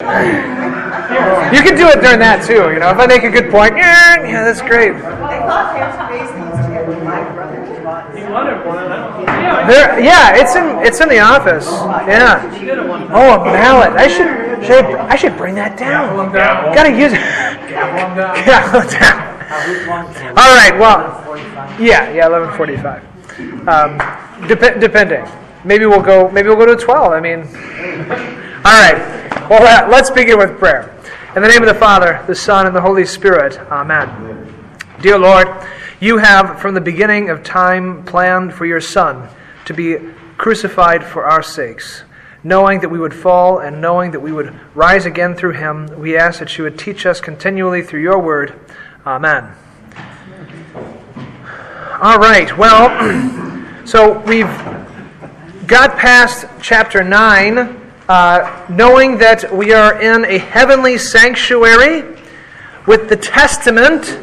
[0.00, 0.06] You
[1.66, 2.70] can do it during that too.
[2.70, 4.92] You know, if I make a good point, yeah, that's great.
[4.94, 5.74] Thought
[6.20, 6.38] used to
[7.04, 7.56] my brother.
[10.00, 11.66] Yeah, it's in it's in the office.
[12.06, 12.40] Yeah.
[13.10, 13.94] Oh, a mallet.
[13.98, 16.30] I should should I, I should bring that down.
[16.32, 17.18] Gotta use it.
[20.38, 20.78] All right.
[20.78, 21.24] Well,
[21.80, 23.02] yeah, yeah, eleven forty-five.
[23.66, 23.98] Um,
[24.46, 25.26] dep- depending.
[25.64, 26.30] Maybe we'll go.
[26.30, 27.10] Maybe we'll go to twelve.
[27.12, 27.40] I mean.
[28.64, 29.17] All right.
[29.48, 30.94] Well, uh, let's begin with prayer.
[31.34, 33.58] In the name of the Father, the Son, and the Holy Spirit.
[33.70, 34.54] Amen.
[35.00, 35.48] Dear Lord,
[36.00, 39.26] you have from the beginning of time planned for your Son
[39.64, 39.96] to be
[40.36, 42.02] crucified for our sakes.
[42.44, 46.14] Knowing that we would fall and knowing that we would rise again through him, we
[46.14, 48.52] ask that you would teach us continually through your word.
[49.06, 49.54] Amen.
[52.02, 52.90] All right, well,
[53.86, 54.44] so we've
[55.66, 62.16] got past chapter 9, uh, knowing that we are in a heavenly sanctuary
[62.86, 64.18] with the testament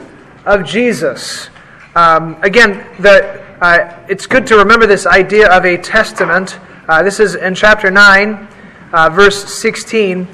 [0.46, 1.50] of Jesus.
[1.96, 6.60] Um, again, the, uh, it's good to remember this idea of a testament.
[6.88, 8.48] Uh, this is in chapter 9,
[8.92, 10.26] uh, verse 16.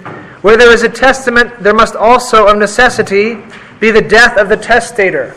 [0.41, 3.37] Where there is a testament, there must also, of necessity,
[3.81, 5.35] be the death of the testator.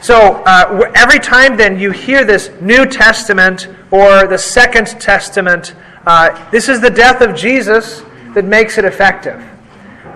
[0.00, 5.74] So uh, every time then you hear this New Testament or the Second Testament,
[6.06, 8.02] uh, this is the death of Jesus
[8.34, 9.42] that makes it effective.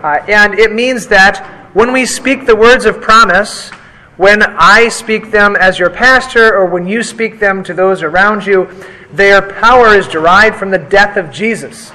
[0.03, 3.71] Uh, and it means that when we speak the words of promise,
[4.17, 8.47] when I speak them as your pastor or when you speak them to those around
[8.47, 8.69] you,
[9.13, 11.91] their power is derived from the death of Jesus.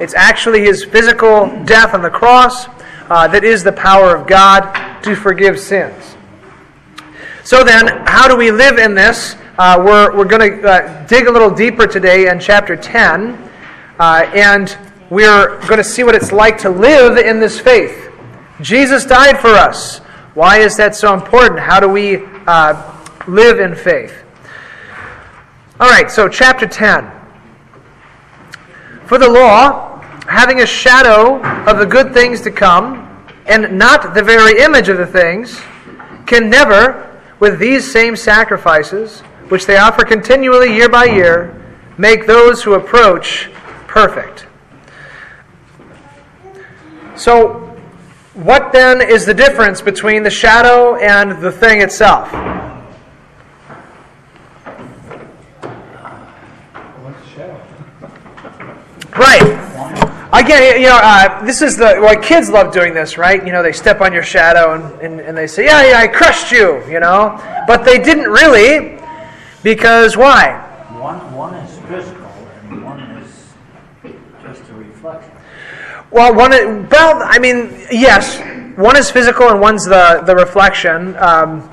[0.00, 2.66] It's actually his physical death on the cross
[3.10, 6.16] uh, that is the power of God to forgive sins.
[7.42, 9.34] So then, how do we live in this?
[9.58, 13.50] Uh, we're we're going to uh, dig a little deeper today in chapter 10,
[13.98, 14.78] uh, and
[15.10, 18.08] we're going to see what it's like to live in this faith.
[18.60, 19.98] Jesus died for us.
[20.34, 21.58] Why is that so important?
[21.58, 24.14] How do we uh, live in faith?
[25.80, 27.10] All right, so chapter 10.
[29.06, 34.22] For the law, having a shadow of the good things to come, and not the
[34.22, 35.60] very image of the things,
[36.26, 41.54] can never, with these same sacrifices, which they offer continually year by year,
[41.96, 43.50] make those who approach
[43.86, 44.46] perfect.
[47.16, 47.64] So,
[48.34, 52.32] what then is the difference between the shadow and the thing itself?
[59.18, 59.58] Right.
[60.32, 63.44] Again, you know, uh, this is the well, kids love doing this, right?
[63.44, 66.06] You know, they step on your shadow and, and, and they say, "Yeah, yeah, I
[66.06, 68.98] crushed you," you know, but they didn't really,
[69.62, 70.64] because why?
[70.98, 72.26] One, one is physical
[72.64, 73.52] and one is
[74.42, 75.32] just a reflection.
[76.10, 76.50] Well, one,
[76.88, 78.40] well, I mean, yes,
[78.76, 81.16] one is physical and one's the the reflection.
[81.16, 81.70] Um,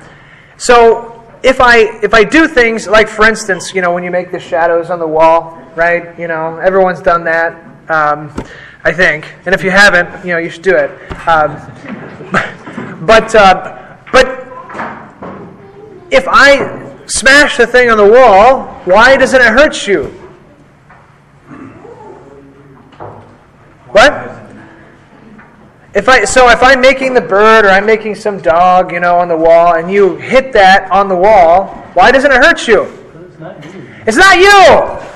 [0.56, 4.30] so if I if I do things like, for instance, you know, when you make
[4.30, 6.18] the shadows on the wall, right?
[6.18, 7.54] You know, everyone's done that.
[7.88, 8.32] Um,
[8.84, 10.90] I think, and if you haven't, you know, you should do it.
[11.26, 11.56] Um,
[13.06, 14.26] but uh, but
[16.10, 20.04] if I smash the thing on the wall, why doesn't it hurt you?
[23.88, 24.36] What?
[25.94, 29.18] If I so if I'm making the bird or I'm making some dog, you know,
[29.18, 32.82] on the wall, and you hit that on the wall, why doesn't it hurt you?
[32.82, 33.88] It's not you.
[34.06, 35.06] It's not you.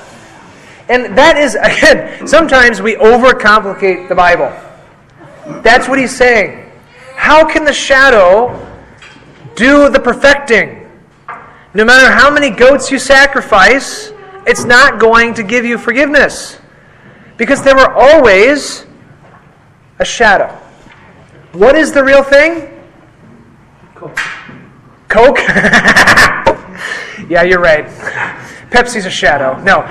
[0.88, 4.50] And that is again, sometimes we overcomplicate the Bible.
[5.62, 6.70] That's what he's saying.
[7.14, 8.66] How can the shadow
[9.56, 10.79] do the perfecting?
[11.72, 14.12] No matter how many goats you sacrifice,
[14.46, 16.58] it's not going to give you forgiveness.
[17.36, 18.86] Because there were always
[19.98, 20.48] a shadow.
[21.52, 22.68] What is the real thing?
[23.94, 24.16] Coke.
[25.08, 25.38] Coke?
[27.28, 27.86] yeah, you're right.
[28.70, 29.60] Pepsi's a shadow.
[29.62, 29.80] No.
[29.80, 29.86] Um,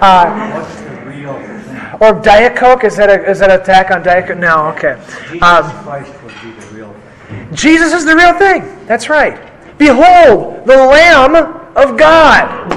[0.00, 1.98] uh, What's the real thing?
[2.00, 2.84] or Diet Coke?
[2.84, 4.38] Is that, a, is that an attack on Diet Coke?
[4.38, 4.96] No, okay.
[5.30, 6.92] Jesus Um, Christ would be the real
[7.28, 7.37] thing.
[7.52, 8.86] Jesus is the real thing.
[8.86, 9.38] That's right.
[9.78, 11.36] Behold, the Lamb
[11.76, 12.72] of God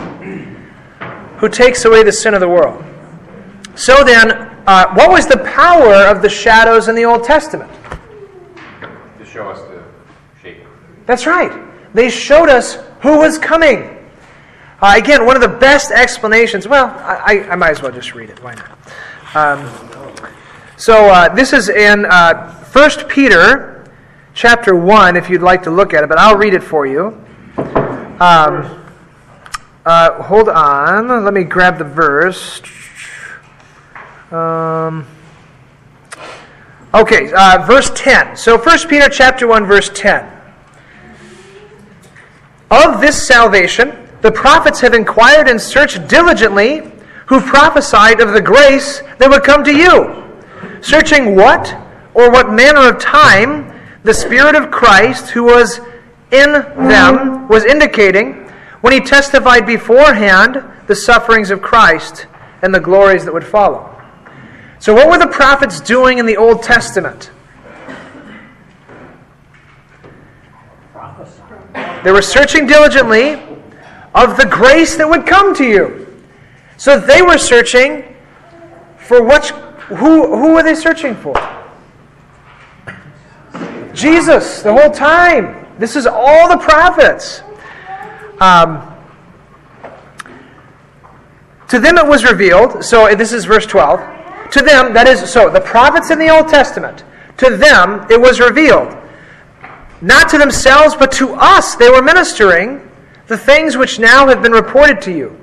[1.37, 2.83] who takes away the sin of the world.
[3.75, 4.31] So then,
[4.67, 7.71] uh, what was the power of the shadows in the Old Testament?
[9.17, 9.83] to show us the
[10.41, 10.63] shape.
[11.07, 11.51] That's right.
[11.93, 13.97] They showed us who was coming.
[14.81, 16.67] Uh, again, one of the best explanations.
[16.67, 18.41] Well, I, I, might as well just read it.
[18.43, 18.77] Why not?
[19.35, 19.89] Um,
[20.77, 23.80] so uh, this is in uh, 1 Peter
[24.33, 27.17] chapter 1, if you'd like to look at it, but I'll read it for you.
[28.19, 28.77] Um,
[29.83, 31.25] Uh, hold on.
[31.25, 32.61] Let me grab the verse.
[34.31, 35.07] Um,
[36.93, 38.37] okay, uh, verse 10.
[38.37, 40.29] So 1 Peter chapter 1, verse 10.
[42.69, 46.83] Of this salvation, the prophets have inquired and searched diligently,
[47.25, 50.23] who prophesied of the grace that would come to you,
[50.81, 51.75] searching what
[52.13, 53.70] or what manner of time
[54.03, 55.79] the Spirit of Christ, who was
[56.31, 58.33] in them, was indicating
[58.81, 62.27] when he testified beforehand the sufferings of Christ
[62.61, 63.87] and the glories that would follow.
[64.79, 67.31] So, what were the prophets doing in the Old Testament?
[72.03, 73.33] They were searching diligently
[74.15, 76.01] of the grace that would come to you.
[76.77, 78.15] So they were searching
[78.97, 81.35] for what who who were they searching for?
[84.01, 85.55] Jesus the whole time.
[85.77, 87.43] This is all the prophets.
[88.39, 88.87] Um,
[91.69, 93.99] to them it was revealed, so this is verse 12.
[94.51, 97.05] To them, that is, so the prophets in the Old Testament,
[97.37, 98.97] to them it was revealed.
[100.01, 102.89] Not to themselves, but to us they were ministering
[103.27, 105.39] the things which now have been reported to you.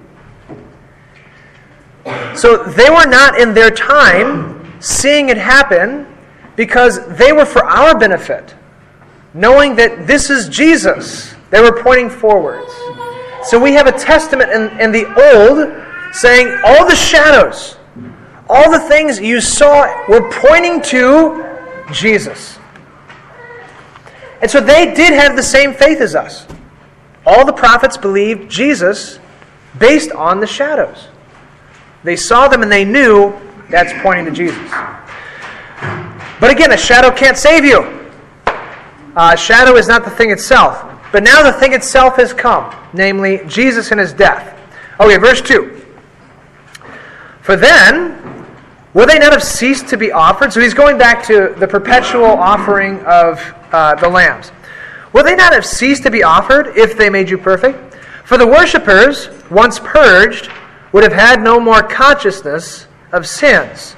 [2.34, 6.07] So they were not in their time seeing it happen
[6.58, 8.52] because they were for our benefit,
[9.32, 11.32] knowing that this is Jesus.
[11.50, 12.72] They were pointing forwards.
[13.44, 17.76] So we have a testament in, in the Old saying all the shadows,
[18.48, 21.46] all the things you saw were pointing to
[21.92, 22.58] Jesus.
[24.42, 26.44] And so they did have the same faith as us.
[27.24, 29.20] All the prophets believed Jesus
[29.78, 31.06] based on the shadows.
[32.02, 33.32] They saw them and they knew
[33.70, 34.72] that's pointing to Jesus.
[36.40, 37.80] But again, a shadow can't save you.
[39.16, 40.84] Uh, shadow is not the thing itself.
[41.10, 44.56] But now the thing itself has come, namely Jesus and his death.
[45.00, 45.74] Okay, verse 2.
[47.40, 48.46] For then,
[48.92, 50.52] will they not have ceased to be offered?
[50.52, 53.40] So he's going back to the perpetual offering of
[53.72, 54.52] uh, the lambs.
[55.12, 57.94] Will they not have ceased to be offered if they made you perfect?
[58.24, 60.50] For the worshippers, once purged,
[60.92, 63.96] would have had no more consciousness of sins.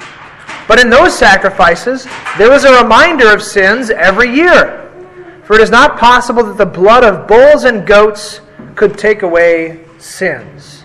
[0.70, 2.06] But in those sacrifices,
[2.38, 4.88] there was a reminder of sins every year.
[5.42, 8.40] For it is not possible that the blood of bulls and goats
[8.76, 10.84] could take away sins.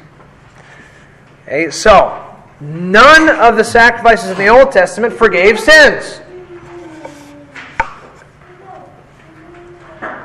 [1.44, 6.20] Okay, so, none of the sacrifices in the Old Testament forgave sins.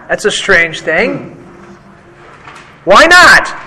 [0.09, 1.33] That's a strange thing.
[2.87, 3.61] Why not?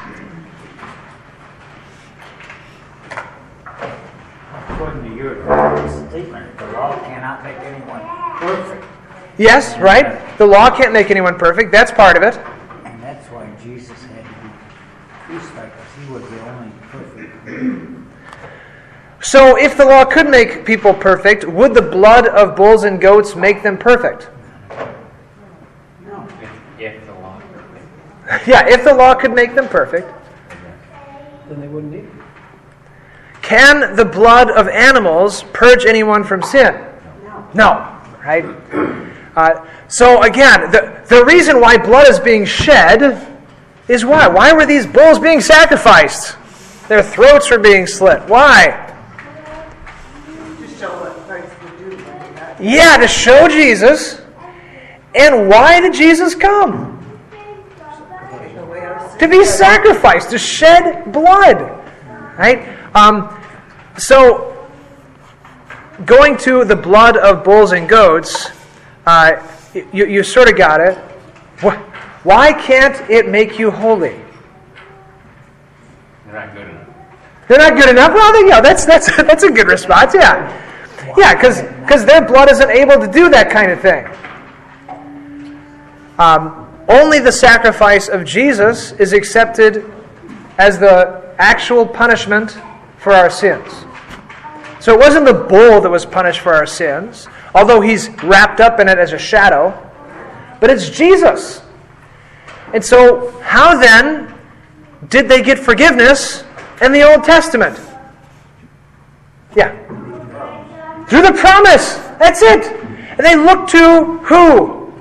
[4.69, 5.35] According to your
[6.09, 8.01] statement, the law cannot make anyone
[9.37, 9.39] perfect.
[9.39, 10.37] Yes, right?
[10.37, 11.71] The law can't make anyone perfect.
[11.71, 12.37] That's part of it.
[12.85, 14.49] And that's why Jesus had to be
[15.25, 18.03] crucified, because he was the only perfect.
[19.21, 23.35] So, if the law could make people perfect, would the blood of bulls and goats
[23.35, 24.29] make them perfect?
[26.41, 27.41] If, if the law.
[28.45, 30.11] yeah, if the law could make them perfect.
[31.47, 32.09] Then they wouldn't need.
[33.41, 36.73] Can the blood of animals purge anyone from sin?
[37.23, 37.47] No.
[37.53, 37.99] No.
[38.25, 38.45] Right?
[39.35, 43.27] Uh, so, again, the, the reason why blood is being shed
[43.87, 44.27] is why?
[44.27, 46.37] Why were these bulls being sacrificed?
[46.87, 48.21] Their throats were being slit.
[48.29, 48.93] Why?
[50.25, 54.21] To show what Christ would do when he got Yeah, to show Jesus.
[55.15, 56.91] And why did Jesus come?
[58.31, 59.19] take away our sins.
[59.19, 61.79] To be sacrificed, to shed blood.
[62.37, 62.67] Right?
[62.95, 63.39] Um,
[63.97, 64.67] so,
[66.05, 68.49] going to the blood of bulls and goats,
[69.05, 69.35] uh,
[69.73, 70.97] you, you sort of got it.
[72.23, 74.19] Why can't it make you holy?
[76.25, 76.87] They're not good enough.
[77.47, 78.13] They're not good enough.
[78.13, 78.61] Well, go.
[78.61, 80.13] That's that's that's a good response.
[80.13, 84.07] Yeah, yeah, because because their blood isn't able to do that kind of thing.
[86.17, 89.91] Um, only the sacrifice of Jesus is accepted
[90.57, 92.57] as the actual punishment
[92.97, 93.85] for our sins.
[94.79, 98.79] So it wasn't the bull that was punished for our sins, although he's wrapped up
[98.79, 99.73] in it as a shadow,
[100.59, 101.61] but it's Jesus.
[102.73, 104.33] And so, how then
[105.09, 106.43] did they get forgiveness
[106.81, 107.79] in the Old Testament?
[109.55, 109.71] Yeah.
[111.05, 111.95] Through the promise.
[112.17, 112.65] That's it.
[113.17, 114.93] And they look to who?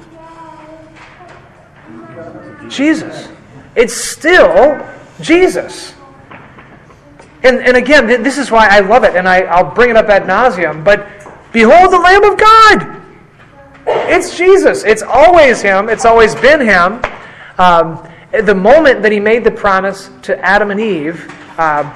[2.68, 3.28] Jesus.
[3.74, 4.86] It's still
[5.20, 5.94] Jesus.
[7.42, 10.06] And, and again, this is why I love it, and I, I'll bring it up
[10.06, 10.84] ad nauseum.
[10.84, 11.08] But
[11.52, 13.02] behold the Lamb of God!
[13.86, 14.84] It's Jesus.
[14.84, 15.88] It's always Him.
[15.88, 17.02] It's always been Him.
[17.58, 21.92] Um, the moment that he made the promise to Adam and Eve uh,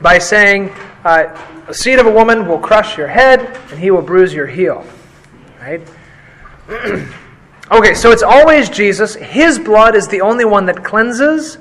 [0.00, 0.70] by saying,
[1.04, 4.46] uh, "A seed of a woman will crush your head, and he will bruise your
[4.46, 4.86] heel."
[5.60, 5.80] Right?
[7.72, 9.16] okay, so it's always Jesus.
[9.16, 11.58] His blood is the only one that cleanses.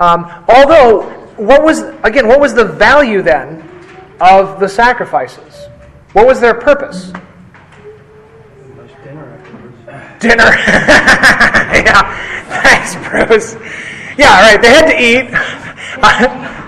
[0.00, 1.02] Um, although,
[1.36, 2.26] what was again?
[2.26, 3.62] What was the value then
[4.20, 5.68] of the sacrifices?
[6.14, 7.12] What was their purpose?
[9.02, 9.76] Dinner afterwards.
[10.20, 10.44] dinner.
[11.74, 13.56] yeah, thanks, Bruce.
[14.16, 14.62] Yeah, right.
[14.62, 15.26] They had to eat.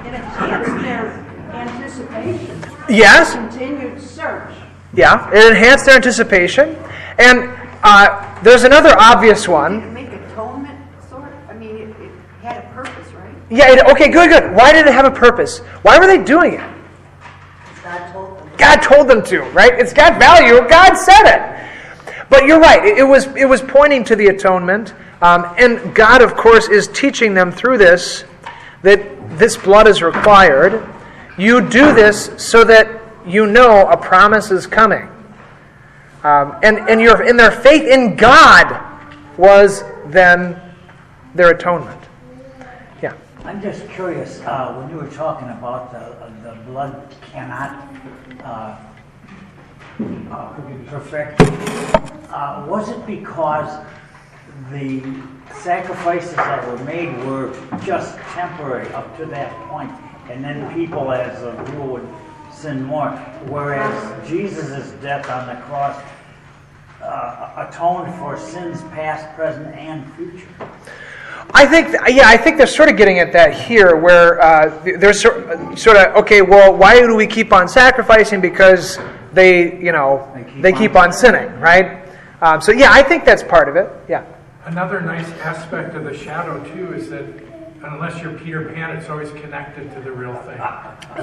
[0.05, 1.12] It enhanced their
[1.53, 3.35] anticipation, yes.
[3.35, 4.53] continued search.
[4.93, 6.76] Yeah, it enhanced their anticipation.
[7.19, 7.49] And
[7.85, 9.95] uh, there's another obvious one.
[9.95, 10.76] make atonement,
[11.09, 11.33] sort?
[11.49, 12.11] I mean, it, it
[12.43, 13.33] had a purpose, right?
[13.49, 13.71] Yeah.
[13.75, 14.09] It, okay.
[14.09, 14.29] Good.
[14.29, 14.57] Good.
[14.57, 15.61] Why did it have a purpose?
[15.83, 16.75] Why were they doing it?
[18.58, 19.22] God told them.
[19.25, 19.42] To.
[19.50, 19.72] Right.
[19.78, 20.68] It's got value.
[20.68, 22.16] God said it.
[22.28, 22.84] But you're right.
[22.84, 24.94] It, it was it was pointing to the atonement.
[25.22, 28.25] Um, and God, of course, is teaching them through this
[28.82, 30.86] that this blood is required.
[31.38, 35.08] You do this so that you know a promise is coming.
[36.22, 38.82] Um, and, and, your, and their faith in God
[39.36, 40.60] was then
[41.34, 42.00] their atonement.
[43.47, 47.88] I'm just curious, uh, when you were talking about the, the blood cannot,
[48.43, 48.76] uh,
[50.33, 51.41] uh, perfect,
[52.29, 53.87] uh, was it because
[54.73, 55.00] the
[55.55, 59.93] sacrifices that were made were just temporary up to that point,
[60.29, 62.09] and then people as a rule would
[62.53, 63.11] sin more,
[63.47, 66.03] whereas Jesus' death on the cross
[67.00, 70.49] uh, atoned for sins past, present, and future?
[71.55, 75.21] I think, yeah, I think they're sort of getting at that here, where uh, there's
[75.21, 78.41] sort sort of, okay, well, why do we keep on sacrificing?
[78.41, 78.99] Because
[79.33, 82.09] they, you know, They keep they keep on on sinning, right?
[82.43, 83.91] Um, so, yeah, I think that's part of it.
[84.09, 84.25] Yeah.
[84.65, 87.25] Another nice aspect of the shadow too is that
[87.87, 90.59] unless you're Peter Pan, it's always connected to the real thing.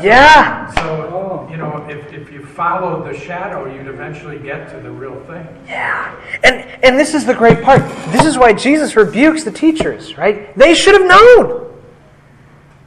[0.01, 0.71] Yeah.
[0.75, 5.19] So, you know, if, if you follow the shadow, you'd eventually get to the real
[5.25, 5.47] thing.
[5.67, 6.15] Yeah.
[6.43, 7.81] And, and this is the great part.
[8.11, 10.55] This is why Jesus rebukes the teachers, right?
[10.57, 11.69] They should have known.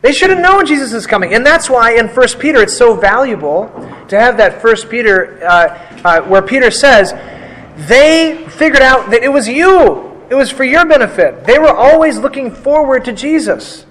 [0.02, 1.34] They should have known Jesus is coming.
[1.34, 3.68] And that's why in 1 Peter it's so valuable
[4.08, 7.12] to have that 1 Peter uh, uh, where Peter says,
[7.88, 10.15] they figured out that it was you.
[10.28, 11.44] It was for your benefit.
[11.44, 13.86] They were always looking forward to Jesus.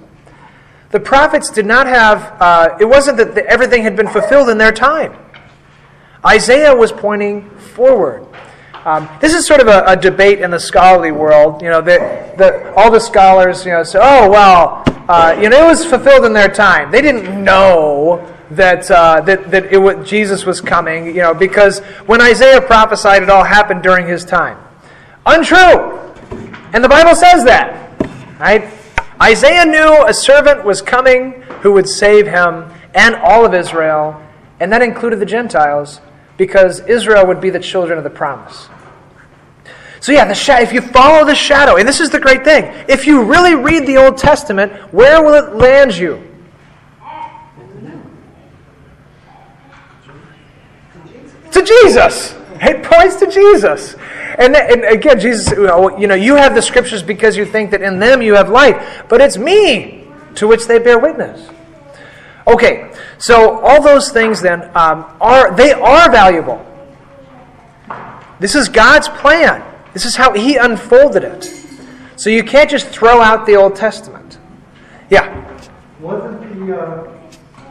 [0.92, 4.58] The prophets did not have, uh, it wasn't that the, everything had been fulfilled in
[4.58, 5.16] their time.
[6.26, 8.26] Isaiah was pointing forward.
[8.86, 11.62] Um, this is sort of a, a, debate in the scholarly world.
[11.62, 11.98] You know, the,
[12.38, 16.24] the, all the scholars, you know, say, "Oh well, uh, you know, it was fulfilled
[16.24, 16.92] in their time.
[16.92, 21.08] They didn't know that uh, that that it was, Jesus was coming.
[21.08, 24.60] You know, because when Isaiah prophesied, it all happened during his time.
[25.26, 26.05] Untrue,
[26.76, 27.90] and the Bible says that,
[28.38, 28.70] right?
[29.22, 34.22] Isaiah knew a servant was coming who would save him and all of Israel,
[34.60, 36.02] and that included the Gentiles,
[36.36, 38.68] because Israel would be the children of the promise.
[40.02, 42.66] So yeah, the sh- if you follow the shadow, and this is the great thing,
[42.90, 46.22] if you really read the Old Testament, where will it land you?
[51.54, 52.36] To Jesus.
[52.56, 53.96] It points to Jesus.
[54.38, 57.72] And, and again, Jesus, you know, you know, you have the scriptures because you think
[57.72, 61.50] that in them you have light, but it's me to which they bear witness.
[62.48, 66.64] Okay, so all those things then um, are they are valuable.
[68.40, 69.64] This is God's plan.
[69.94, 71.44] This is how He unfolded it.
[72.18, 74.38] So you can't just throw out the Old Testament.
[75.10, 75.42] Yeah.
[76.00, 77.12] Wasn't the, uh,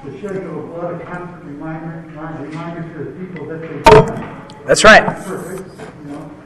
[0.04, 2.04] the shedding of blood a constant reminder,
[2.42, 5.70] reminder to the people that they That's right.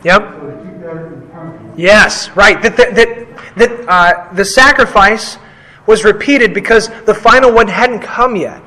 [0.02, 0.18] Perfect, you know?
[0.18, 0.22] Yep.
[0.22, 1.74] So to keep that in front of them.
[1.76, 2.62] Yes, right.
[2.62, 5.38] That, that, that, that uh, the sacrifice
[5.86, 8.62] was repeated because the final one hadn't come yet.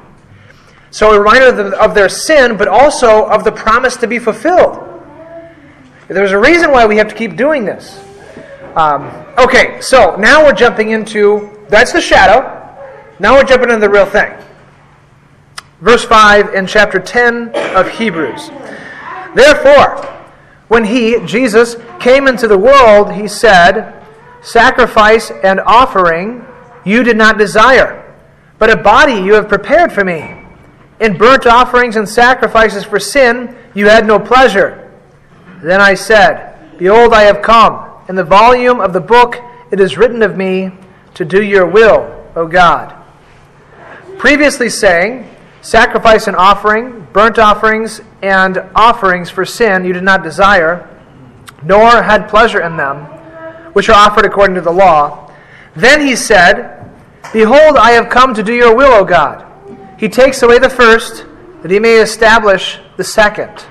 [0.90, 4.20] So a reminder of, the, of their sin, but also of the promise to be
[4.20, 4.88] fulfilled.
[6.08, 8.04] There's a reason why we have to keep doing this.
[8.76, 12.58] Um, okay, so now we're jumping into that's the shadow.
[13.20, 14.34] Now we're jumping into the real thing.
[15.80, 18.50] Verse 5 in chapter 10 of Hebrews.
[19.34, 20.06] Therefore,
[20.72, 23.94] when he, Jesus, came into the world, he said,
[24.42, 26.46] Sacrifice and offering
[26.86, 28.16] you did not desire,
[28.58, 30.46] but a body you have prepared for me.
[31.02, 34.90] In burnt offerings and sacrifices for sin you had no pleasure.
[35.62, 38.06] Then I said, Behold, I have come.
[38.08, 39.36] In the volume of the book
[39.72, 40.72] it is written of me
[41.16, 42.96] to do your will, O God.
[44.18, 50.88] Previously saying, Sacrifice and offering, burnt offerings, and offerings for sin you did not desire,
[51.64, 53.06] nor had pleasure in them,
[53.74, 55.32] which are offered according to the law.
[55.76, 56.78] Then he said,
[57.34, 59.46] Behold, I have come to do your will, O God.
[59.98, 61.26] He takes away the first,
[61.62, 63.66] that he may establish the second.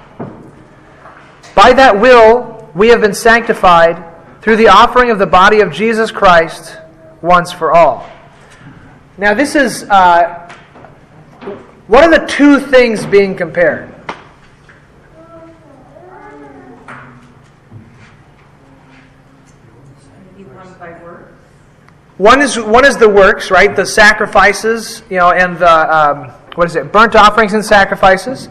[1.54, 4.04] By that will, we have been sanctified
[4.40, 6.78] through the offering of the body of Jesus Christ
[7.20, 8.08] once for all.
[9.18, 10.48] Now, this is uh,
[11.88, 13.92] what are the two things being compared?
[20.36, 21.34] Maybe one by word.
[22.20, 23.74] One is one is the works, right?
[23.74, 26.92] The sacrifices, you know, and the um, what is it?
[26.92, 28.50] Burnt offerings and sacrifices.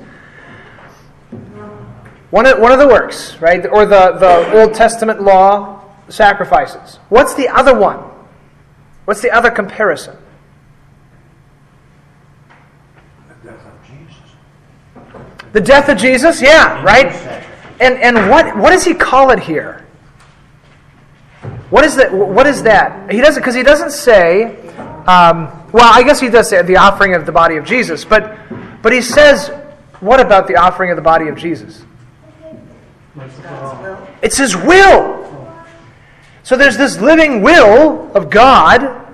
[2.31, 3.63] One of, one of the works, right?
[3.67, 6.97] Or the, the Old Testament law sacrifices.
[7.09, 7.99] What's the other one?
[9.05, 10.17] What's the other comparison?
[13.27, 14.31] The death of Jesus,
[15.53, 17.11] The death of Jesus, yeah, right?
[17.79, 19.85] And and what what does he call it here?
[21.69, 22.11] What is that?
[22.11, 23.11] What is that?
[23.11, 24.57] He doesn't because he doesn't say.
[25.05, 28.38] Um, well, I guess he does say the offering of the body of Jesus, but
[28.81, 29.49] but he says,
[29.99, 31.83] what about the offering of the body of Jesus?
[34.21, 35.17] It's his will.
[36.43, 39.13] So there's this living will of God,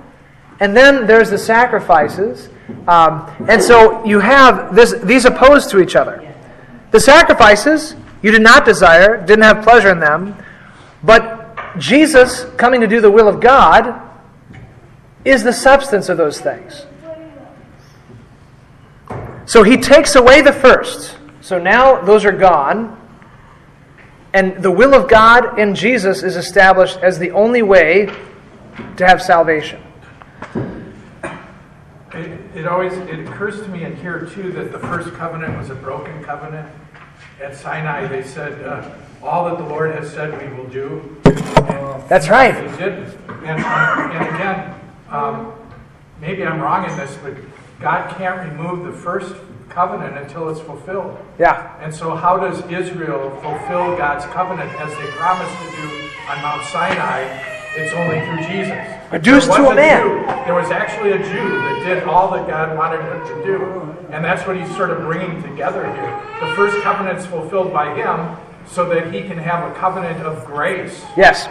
[0.60, 2.48] and then there's the sacrifices.
[2.88, 6.34] Um, and so you have this, these opposed to each other.
[6.92, 10.36] The sacrifices you did not desire, didn't have pleasure in them,
[11.02, 11.35] but
[11.78, 14.02] Jesus coming to do the will of God
[15.24, 16.86] is the substance of those things.
[19.46, 21.16] So he takes away the first.
[21.40, 23.00] So now those are gone.
[24.34, 28.06] And the will of God in Jesus is established as the only way
[28.96, 29.82] to have salvation.
[32.12, 35.70] It, it always, it occurs to me in here too that the first covenant was
[35.70, 36.68] a broken covenant.
[37.42, 41.16] At Sinai, they said, uh, all that the Lord has said we will do.
[42.08, 42.54] That's right.
[42.54, 43.14] They didn't.
[43.44, 45.52] And, and again, um,
[46.20, 47.34] maybe I'm wrong in this, but
[47.80, 49.34] God can't remove the first
[49.68, 51.18] covenant until it's fulfilled.
[51.38, 51.76] Yeah.
[51.80, 56.64] And so, how does Israel fulfill God's covenant as they promised to do on Mount
[56.66, 57.22] Sinai?
[57.76, 59.12] It's only through Jesus.
[59.12, 60.02] Reduced to a man.
[60.02, 63.96] Jew- there was actually a Jew that did all that God wanted him to do.
[64.10, 66.22] And that's what he's sort of bringing together here.
[66.40, 71.04] The first covenant's fulfilled by him so that he can have a covenant of grace.
[71.16, 71.48] Yes.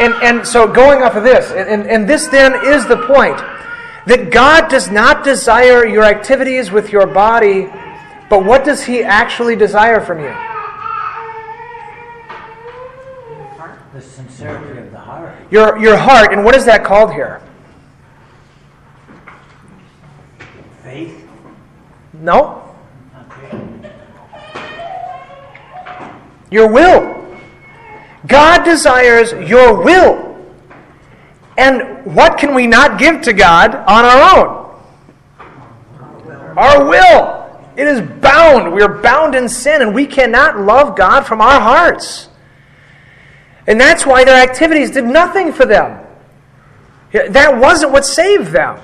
[0.00, 3.36] And, and so going off of this, and, and, and this then is the point
[4.06, 7.68] that God does not desire your activities with your body,
[8.30, 10.34] but what does He actually desire from you?
[13.92, 15.34] The sincerity of the heart.
[15.50, 16.32] Your, your heart.
[16.32, 17.40] And what is that called here?
[20.82, 21.26] Faith.
[22.12, 22.74] No?
[23.30, 23.92] Okay.
[26.50, 27.25] Your will.
[28.26, 30.36] God desires your will.
[31.58, 34.66] And what can we not give to God on our own?
[36.56, 37.42] Our will.
[37.76, 38.72] It is bound.
[38.72, 42.28] We are bound in sin, and we cannot love God from our hearts.
[43.66, 46.06] And that's why their activities did nothing for them.
[47.12, 48.78] That wasn't what saved them.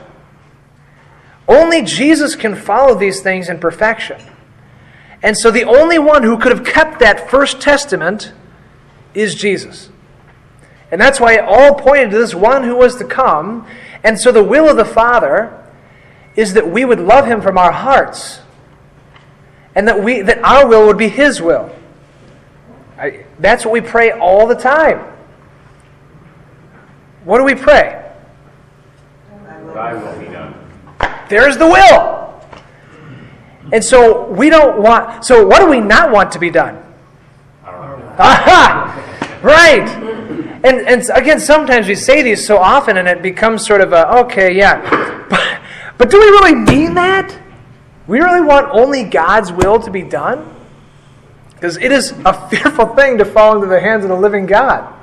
[1.49, 4.21] Only Jesus can follow these things in perfection.
[5.23, 8.33] And so the only one who could have kept that first testament
[9.15, 9.91] is Jesus.
[10.91, 13.67] And that's why it all pointed to this one who was to come.
[14.05, 15.59] And so the will of the Father
[16.37, 18.41] is that we would love him from our hearts.
[19.75, 21.75] And that we that our will would be his will.
[22.99, 24.99] I, that's what we pray all the time.
[27.25, 28.03] What do we pray?
[29.73, 30.55] Thy will be done.
[31.29, 32.23] There's the will.
[33.73, 36.83] And so we don't want, so what do we not want to be done?
[37.65, 38.15] I don't know.
[38.19, 39.02] Aha!
[39.43, 39.89] Right.
[40.65, 44.19] And, and again, sometimes we say these so often and it becomes sort of a,
[44.21, 45.27] okay, yeah.
[45.29, 45.61] But,
[45.99, 47.37] but do we really mean that?
[48.07, 50.55] We really want only God's will to be done?
[51.55, 54.95] Because it is a fearful thing to fall into the hands of the living God.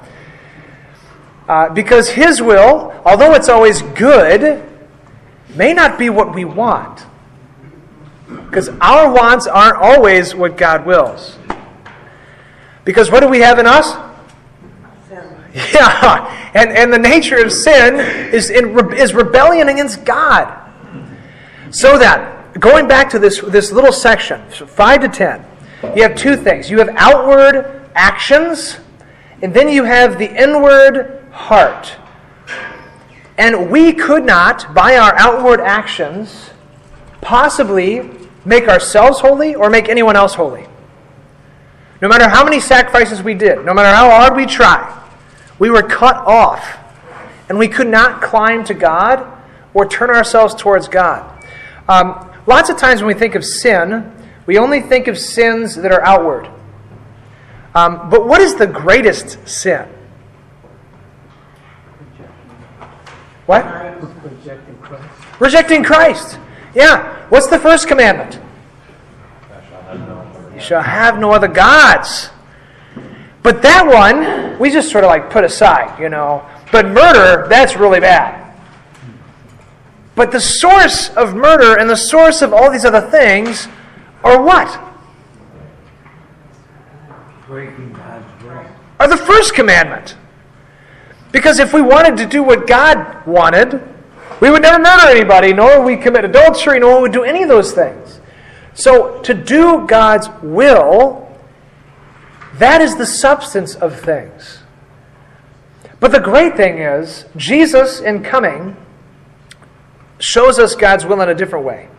[1.47, 4.63] Uh, because His will, although it's always good,
[5.55, 7.05] may not be what we want.
[8.27, 11.37] Because our wants aren't always what God wills.
[12.85, 14.08] Because what do we have in us?
[15.53, 17.95] Yeah, and, and the nature of sin
[18.33, 20.55] is, in, is rebellion against God.
[21.71, 25.45] So that, going back to this, this little section, 5 to 10,
[25.95, 26.69] you have two things.
[26.69, 28.79] You have outward actions,
[29.41, 31.95] and then you have the inward heart.
[33.37, 36.49] And we could not, by our outward actions,
[37.21, 38.09] possibly
[38.45, 40.67] make ourselves holy or make anyone else holy.
[42.01, 44.98] No matter how many sacrifices we did, no matter how hard we tried,
[45.59, 46.77] we were cut off.
[47.49, 49.25] and we could not climb to God
[49.73, 51.43] or turn ourselves towards God.
[51.87, 54.11] Um, lots of times when we think of sin,
[54.45, 56.47] we only think of sins that are outward.
[57.73, 59.87] Um, but what is the greatest sin?
[63.47, 63.65] What?
[64.23, 65.03] Rejecting Christ.
[65.39, 66.39] Rejecting Christ.
[66.75, 67.27] Yeah.
[67.29, 68.39] What's the first commandment?
[70.53, 72.29] You shall have no other gods.
[73.41, 76.45] But that one, we just sort of like put aside, you know.
[76.71, 78.53] But murder, that's really bad.
[80.15, 83.67] But the source of murder and the source of all these other things
[84.23, 84.79] are what?
[87.47, 88.65] Breaking God's will.
[88.99, 90.17] Are the first commandment.
[91.31, 93.81] Because if we wanted to do what God wanted,
[94.41, 97.43] we would never murder anybody, nor would we commit adultery, nor would we do any
[97.43, 98.19] of those things.
[98.73, 101.28] So, to do God's will,
[102.59, 104.59] that is the substance of things.
[105.99, 108.77] But the great thing is, Jesus, in coming,
[110.19, 111.89] shows us God's will in a different way.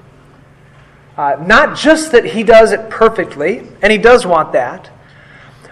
[1.17, 4.91] Uh, not just that he does it perfectly, and he does want that,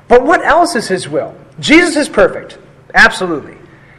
[0.08, 1.34] but what else is his will?
[1.60, 2.58] Jesus is perfect.
[2.94, 3.56] Absolutely.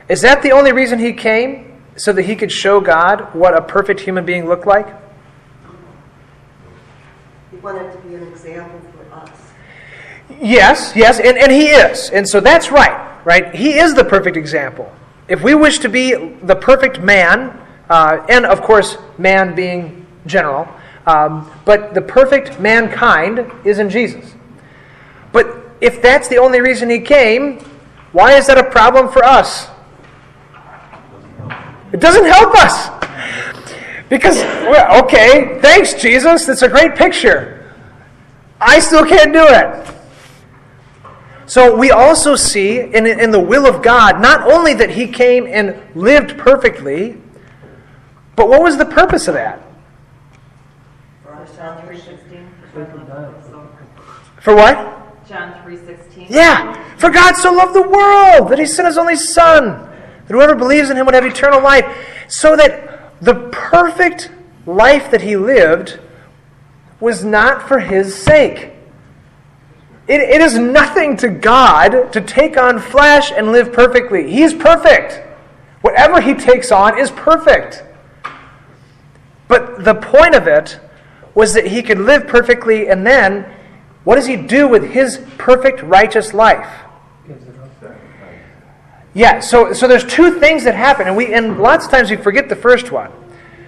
[0.09, 1.65] Is that the only reason he came?
[1.95, 4.87] So that he could show God what a perfect human being looked like?
[7.51, 8.79] He wanted to be an example.
[10.41, 12.09] Yes, yes, and, and he is.
[12.11, 13.53] And so that's right, right?
[13.53, 14.91] He is the perfect example.
[15.27, 20.67] If we wish to be the perfect man, uh, and of course, man being general,
[21.05, 24.33] um, but the perfect mankind is in Jesus.
[25.31, 25.47] But
[25.81, 27.59] if that's the only reason he came,
[28.11, 29.67] why is that a problem for us?
[31.91, 32.89] It doesn't help us.
[34.09, 34.41] Because,
[35.03, 36.45] okay, thanks, Jesus.
[36.45, 37.73] That's a great picture.
[38.59, 39.95] I still can't do it.
[41.49, 45.47] So we also see in, in the will of God not only that he came
[45.47, 47.17] and lived perfectly,
[48.35, 49.59] but what was the purpose of that?
[54.41, 55.27] For what?
[55.27, 56.29] John 3.16.
[56.29, 56.95] Yeah.
[56.97, 60.91] For God so loved the world that he sent his only Son, that whoever believes
[60.91, 61.83] in him would have eternal life.
[62.27, 64.29] So that the perfect
[64.67, 65.99] life that he lived
[66.99, 68.73] was not for his sake.
[70.09, 74.31] It, it is nothing to God to take on flesh and live perfectly.
[74.31, 75.21] He is perfect.
[75.81, 77.83] Whatever he takes on is perfect.
[79.47, 80.79] But the point of it
[81.35, 83.45] was that he could live perfectly, and then
[84.03, 86.67] what does he do with his perfect righteous life?
[89.13, 92.17] Yeah, so, so there's two things that happen, and we and lots of times we
[92.17, 93.11] forget the first one.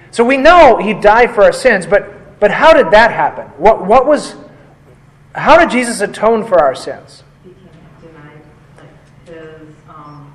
[0.09, 3.45] So we know he died for our sins, but but how did that happen?
[3.57, 4.35] What what was
[5.35, 7.23] how did Jesus atone for our sins?
[7.43, 7.69] became
[8.01, 8.41] denied
[8.77, 10.33] like his um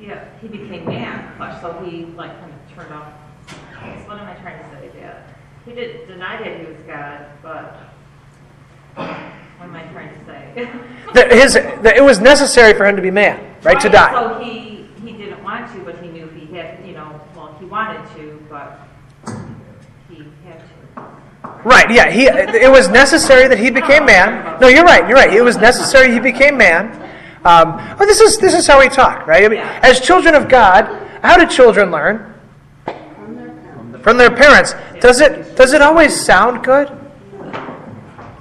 [0.00, 3.12] yeah he became man flesh so he like kind of turned off
[4.06, 7.90] what am i trying to say dad he did deny that he was god but
[8.96, 10.70] what am i trying to say
[11.14, 14.12] That his that it was necessary for him to be man, right, to die.
[14.12, 17.64] so he he didn't want to but he knew he had you know well he
[17.66, 18.80] wanted to but
[20.10, 21.04] he had to
[21.64, 24.60] Right, yeah, he it was necessary that he became man.
[24.60, 25.32] No, you're right, you're right.
[25.32, 26.92] It was necessary he became man.
[27.44, 29.44] Um, this is this is how we talk, right?
[29.44, 30.84] I mean, as children of God,
[31.22, 32.34] how do children learn?
[34.02, 34.74] From their parents.
[35.00, 36.90] Does it does it always sound good?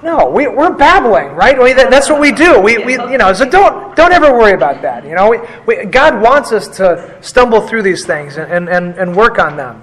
[0.04, 1.58] No, we, we're babbling, right?
[1.58, 2.60] We, that, that's what we do.
[2.60, 5.06] We, we, you know, so don't don't ever worry about that.
[5.06, 9.16] You know, we, we, God wants us to stumble through these things and, and, and
[9.16, 9.82] work on them.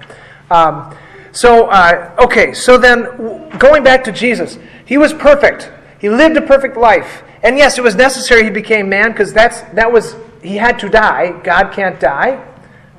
[0.51, 0.95] Um,
[1.31, 5.71] so, uh, okay, so then going back to Jesus, he was perfect.
[5.99, 9.61] He lived a perfect life, and yes, it was necessary he became man because that's
[9.73, 11.39] that was he had to die.
[11.43, 12.43] God can't die,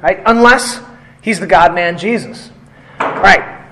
[0.03, 0.23] right?
[0.25, 0.81] Unless
[1.21, 2.51] he's the God Man Jesus,
[2.99, 3.67] right?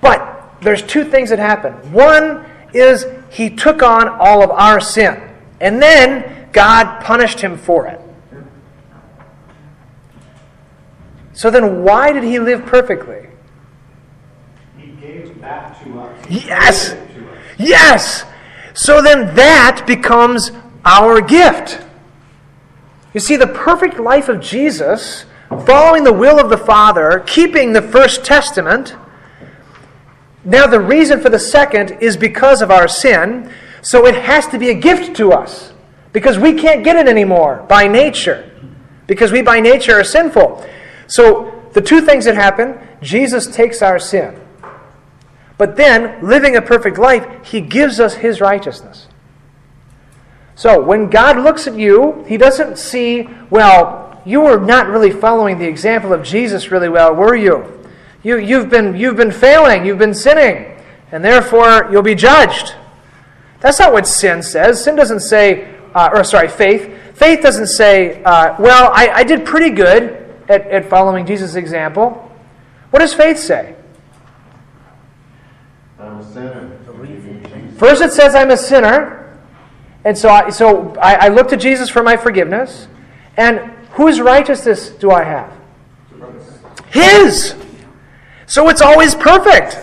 [0.00, 1.72] But there's two things that happen.
[1.92, 5.20] One is he took on all of our sin,
[5.60, 8.00] and then God punished him for it.
[11.34, 13.28] So then, why did he live perfectly?
[15.42, 16.30] To us.
[16.30, 16.96] Yes!
[17.58, 18.24] Yes!
[18.74, 20.52] So then that becomes
[20.84, 21.84] our gift.
[23.12, 27.82] You see, the perfect life of Jesus, following the will of the Father, keeping the
[27.82, 28.94] first testament,
[30.44, 33.52] now the reason for the second is because of our sin,
[33.82, 35.72] so it has to be a gift to us.
[36.12, 38.48] Because we can't get it anymore by nature.
[39.08, 40.64] Because we by nature are sinful.
[41.08, 44.38] So the two things that happen Jesus takes our sin.
[45.62, 49.06] But then, living a perfect life, He gives us His righteousness.
[50.56, 55.60] So, when God looks at you, He doesn't see, well, you were not really following
[55.60, 57.80] the example of Jesus really well, were you?
[58.24, 62.74] you you've, been, you've been failing, you've been sinning, and therefore you'll be judged.
[63.60, 64.82] That's not what sin says.
[64.82, 66.92] Sin doesn't say, uh, or sorry, faith.
[67.14, 72.32] Faith doesn't say, uh, well, I, I did pretty good at, at following Jesus' example.
[72.90, 73.76] What does faith say?
[77.78, 79.38] First, it says I'm a sinner,
[80.04, 82.88] and so I, so I, I look to Jesus for my forgiveness.
[83.36, 83.58] And
[83.92, 85.52] whose righteousness do I have?
[86.90, 87.54] His.
[88.46, 89.78] So it's always perfect.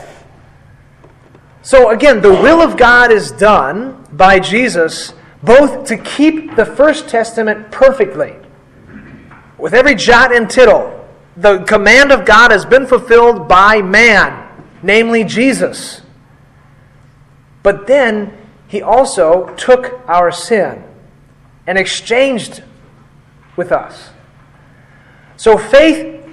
[1.62, 7.08] So again, the will of God is done by Jesus both to keep the First
[7.08, 8.36] Testament perfectly,
[9.58, 10.96] with every jot and tittle.
[11.38, 16.02] The command of God has been fulfilled by man, namely Jesus.
[17.64, 20.84] But then he also took our sin
[21.68, 22.64] and exchanged
[23.56, 24.12] with us.
[25.38, 26.24] So faith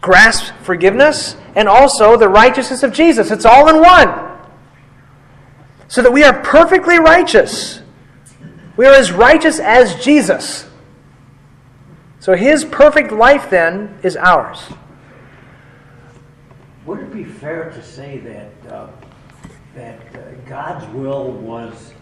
[0.00, 3.30] grasps forgiveness and also the righteousness of Jesus.
[3.30, 4.38] It's all in one.
[5.88, 7.80] So that we are perfectly righteous.
[8.76, 10.68] We are as righteous as Jesus.
[12.20, 14.58] So his perfect life then is ours.
[16.86, 18.86] Would it be fair to say that, uh,
[19.74, 21.92] that uh, God's will was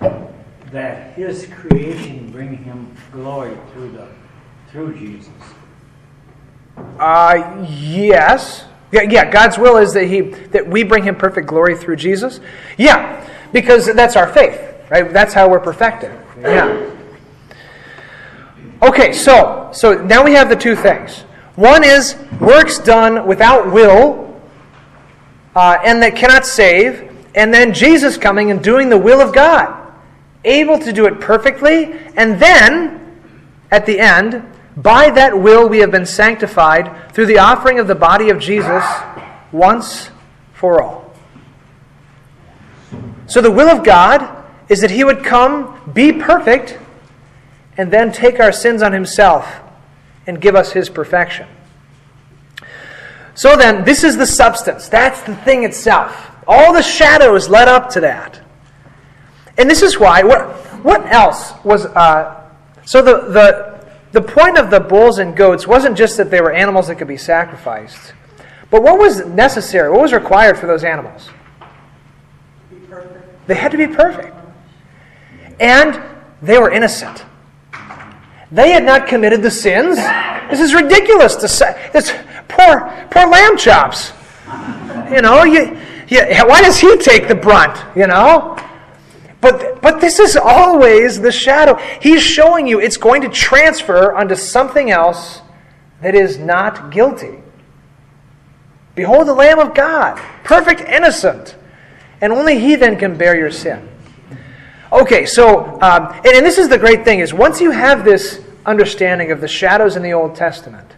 [0.70, 4.08] that his creation bring him glory through, the,
[4.70, 5.32] through Jesus?
[6.98, 8.64] Uh, yes.
[8.90, 12.40] Yeah, yeah, God's will is that he that we bring him perfect glory through Jesus.
[12.76, 15.10] Yeah, because that's our faith, right?
[15.10, 16.12] That's how we're perfected.
[16.38, 16.90] Yeah.
[18.82, 21.20] Okay, so so now we have the two things.
[21.56, 24.40] One is works done without will,
[25.54, 29.92] uh, and that cannot save, and then Jesus coming and doing the will of God,
[30.44, 32.98] able to do it perfectly, and then
[33.70, 34.44] at the end,
[34.76, 38.84] by that will we have been sanctified through the offering of the body of Jesus
[39.50, 40.10] once
[40.52, 41.14] for all.
[43.26, 46.78] So the will of God is that He would come, be perfect,
[47.76, 49.60] and then take our sins on Himself
[50.26, 51.46] and give us His perfection.
[53.34, 54.88] So then, this is the substance.
[54.88, 56.31] That's the thing itself.
[56.46, 58.40] All the shadows led up to that.
[59.58, 60.46] And this is why, what,
[60.84, 61.86] what else was.
[61.86, 62.50] Uh,
[62.84, 66.52] so the, the, the point of the bulls and goats wasn't just that they were
[66.52, 68.14] animals that could be sacrificed,
[68.70, 69.90] but what was necessary?
[69.90, 71.28] What was required for those animals?
[73.46, 74.34] They had to be perfect.
[75.60, 76.02] And
[76.40, 77.24] they were innocent.
[78.50, 79.96] They had not committed the sins.
[80.50, 81.90] This is ridiculous to say.
[81.92, 82.12] This
[82.48, 84.12] poor, poor lamb chops.
[85.10, 85.78] You know, you,
[86.08, 87.78] you, why does he take the brunt?
[87.96, 88.58] You know,
[89.40, 91.76] but but this is always the shadow.
[92.00, 95.42] He's showing you it's going to transfer onto something else
[96.00, 97.38] that is not guilty.
[98.94, 101.56] Behold the Lamb of God, perfect, innocent,
[102.20, 103.88] and only He then can bear your sin.
[104.92, 108.42] Okay, so, um, and, and this is the great thing is once you have this
[108.66, 110.88] understanding of the shadows in the Old Testament,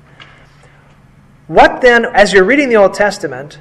[1.46, 3.60] what then, as you're reading the Old Testament,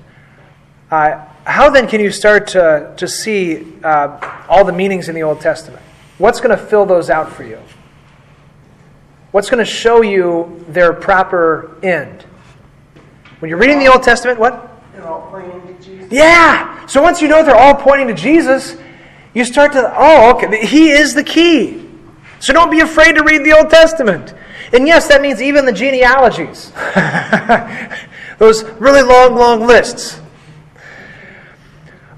[0.90, 5.24] uh, how then can you start to, to see uh, all the meanings in the
[5.24, 5.84] Old Testament?
[6.18, 7.60] What's going to fill those out for you?
[9.32, 12.24] What's going to show you their proper end?
[13.40, 14.70] When you're reading the Old Testament, what?
[14.94, 16.12] They're all pointing to Jesus.
[16.12, 16.86] Yeah!
[16.86, 18.78] So once you know they're all pointing to Jesus,
[19.34, 21.90] you start to, oh, okay, He is the key.
[22.40, 24.34] So don't be afraid to read the Old Testament.
[24.72, 26.72] And yes, that means even the genealogies.
[28.38, 30.20] Those really long, long lists.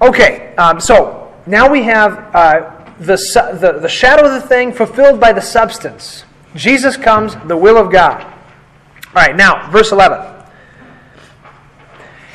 [0.02, 4.72] Okay, um, so now we have uh, the, su- the, the shadow of the thing
[4.72, 6.24] fulfilled by the substance.
[6.54, 8.22] Jesus comes, the will of God.
[8.22, 10.34] All right, now, verse 11.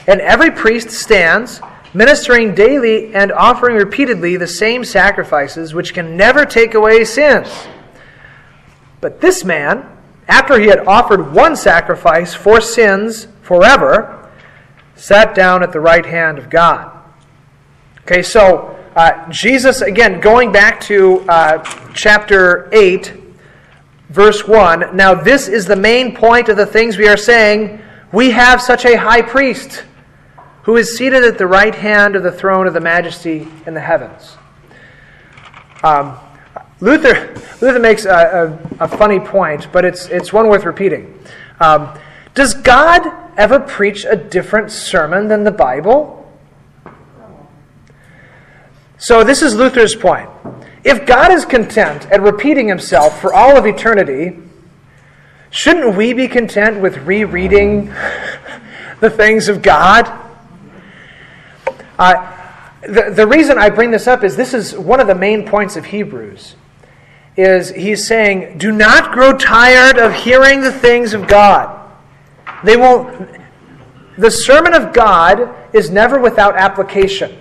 [0.07, 1.61] And every priest stands,
[1.93, 7.47] ministering daily and offering repeatedly the same sacrifices, which can never take away sins.
[9.01, 9.85] But this man,
[10.27, 14.29] after he had offered one sacrifice for sins forever,
[14.95, 17.00] sat down at the right hand of God.
[18.03, 23.13] Okay, so uh, Jesus, again, going back to uh, chapter 8,
[24.09, 24.97] verse 1.
[24.97, 27.79] Now, this is the main point of the things we are saying.
[28.11, 29.85] We have such a high priest
[30.63, 33.79] who is seated at the right hand of the throne of the majesty in the
[33.79, 34.35] heavens.
[35.83, 36.17] Um,
[36.79, 37.27] Luther,
[37.61, 41.19] Luther makes a, a, a, funny point, but it's, it's one worth repeating.
[41.59, 41.97] Um,
[42.33, 43.03] does God
[43.37, 46.20] ever preach a different sermon than the Bible?
[49.01, 50.29] So, this is Luther's point.
[50.85, 54.37] If God is content at repeating himself for all of eternity,
[55.51, 57.87] Shouldn't we be content with rereading
[59.01, 60.09] the things of God?
[61.99, 62.37] Uh,
[62.81, 65.75] the, the reason I bring this up is this is one of the main points
[65.75, 66.55] of Hebrews.
[67.35, 71.77] Is he's saying, do not grow tired of hearing the things of God.
[72.63, 73.39] They won't.
[74.17, 77.40] The sermon of God is never without application.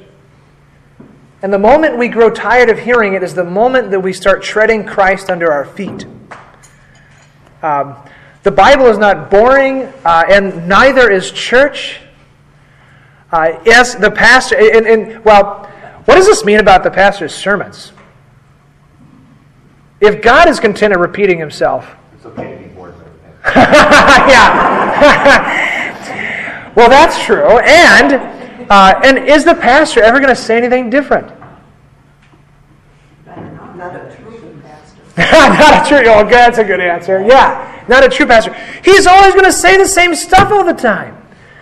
[1.43, 4.43] And the moment we grow tired of hearing it is the moment that we start
[4.43, 6.05] treading Christ under our feet.
[7.63, 7.97] Um,
[8.43, 12.01] the Bible is not boring, uh, and neither is church.
[13.33, 15.65] Uh, yes, the pastor, and, and, well,
[16.05, 17.93] what does this mean about the pastor's sermons?
[20.01, 23.07] If God is content in repeating himself, It's okay to be bored with
[23.57, 24.43] yeah.
[26.77, 27.59] well, that's true.
[27.59, 28.40] And
[28.71, 31.29] uh, and is the pastor ever going to say anything different?
[33.27, 35.01] Not a true pastor.
[35.19, 36.09] not a true.
[36.11, 37.23] Oh, good, that's a good answer.
[37.27, 38.55] Yeah, not a true pastor.
[38.85, 41.17] He's always going to say the same stuff all the time.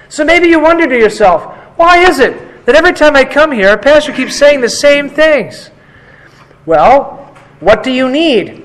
[0.09, 3.73] So maybe you wonder to yourself, why is it that every time I come here,
[3.73, 5.71] a pastor keeps saying the same things?
[6.67, 8.65] Well, what do you need?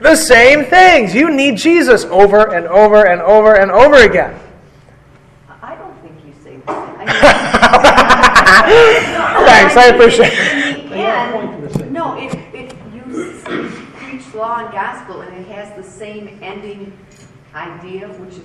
[0.00, 1.14] The same things.
[1.14, 4.38] You need Jesus over and over and over and over again.
[5.62, 6.89] I don't think you say that.
[9.46, 10.92] Thanks, I appreciate it.
[10.92, 13.02] And, no, it, it, you
[13.94, 16.92] preach law and gospel and it has the same ending
[17.54, 18.44] idea, which is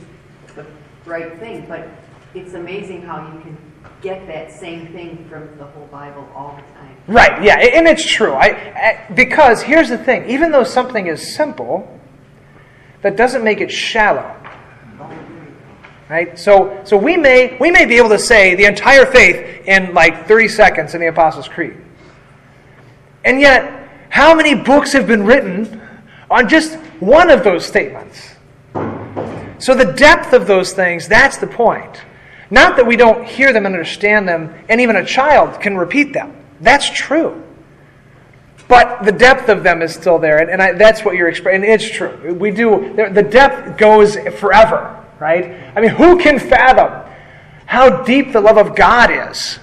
[0.55, 0.65] the
[1.05, 1.87] right thing, but
[2.33, 3.57] it's amazing how you can
[4.01, 6.95] get that same thing from the whole Bible all the time.
[7.07, 8.33] Right, yeah, and it's true.
[8.33, 11.99] I, I, because here's the thing even though something is simple,
[13.01, 14.35] that doesn't make it shallow.
[16.09, 16.37] Right?
[16.37, 20.27] So, so we, may, we may be able to say the entire faith in like
[20.27, 21.77] 30 seconds in the Apostles' Creed.
[23.23, 25.81] And yet, how many books have been written
[26.29, 28.35] on just one of those statements?
[29.57, 32.03] So, the depth of those things, that's the point.
[32.51, 36.13] Not that we don't hear them and understand them, and even a child can repeat
[36.13, 36.35] them.
[36.61, 37.41] That's true.
[38.67, 41.63] But the depth of them is still there, and, and I, that's what you're expressing.
[41.63, 42.33] And it's true.
[42.33, 45.71] We do, the depth goes forever, right?
[45.75, 47.11] I mean, who can fathom
[47.65, 49.59] how deep the love of God is?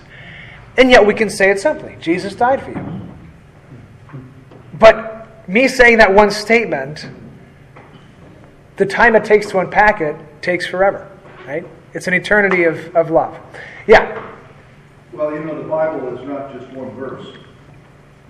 [0.76, 3.02] And yet we can say it simply Jesus died for you.
[4.78, 7.08] But me saying that one statement,
[8.76, 11.10] the time it takes to unpack it takes forever,
[11.46, 11.66] right?
[11.94, 13.38] It's an eternity of, of love.
[13.86, 14.30] Yeah.
[15.12, 17.36] Well, you know, the Bible is not just one verse.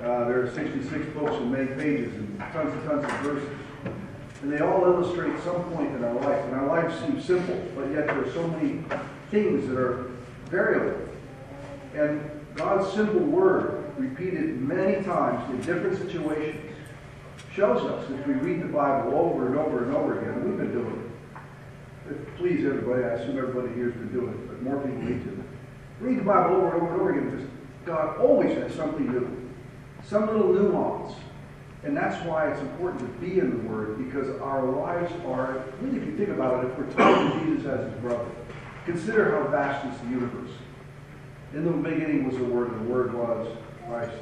[0.00, 3.48] Uh, there are 66 books and many pages and tons and tons of verses.
[4.42, 6.44] And they all illustrate some point in our life.
[6.46, 8.82] And our lives seem simple, but yet there are so many
[9.30, 10.10] things that are
[10.46, 11.00] variable.
[11.94, 16.74] And God's simple word, repeated many times in different situations,
[17.54, 20.72] shows us as we read the Bible over and over and over again, we've been
[20.72, 21.12] doing
[22.08, 22.36] it.
[22.36, 25.44] Please, everybody, I assume everybody here has been doing it, but more people need to.
[26.00, 27.46] Read the Bible over and over and over again because
[27.86, 29.50] God always has something new,
[30.04, 31.14] some little nuance.
[31.84, 35.98] And that's why it's important to be in the Word because our lives are, really,
[35.98, 38.24] if you think about it, if we're talking Jesus as his brother,
[38.84, 40.50] consider how vast is the universe.
[41.54, 43.48] In the beginning was the Word, and the Word was
[43.86, 44.14] Christ.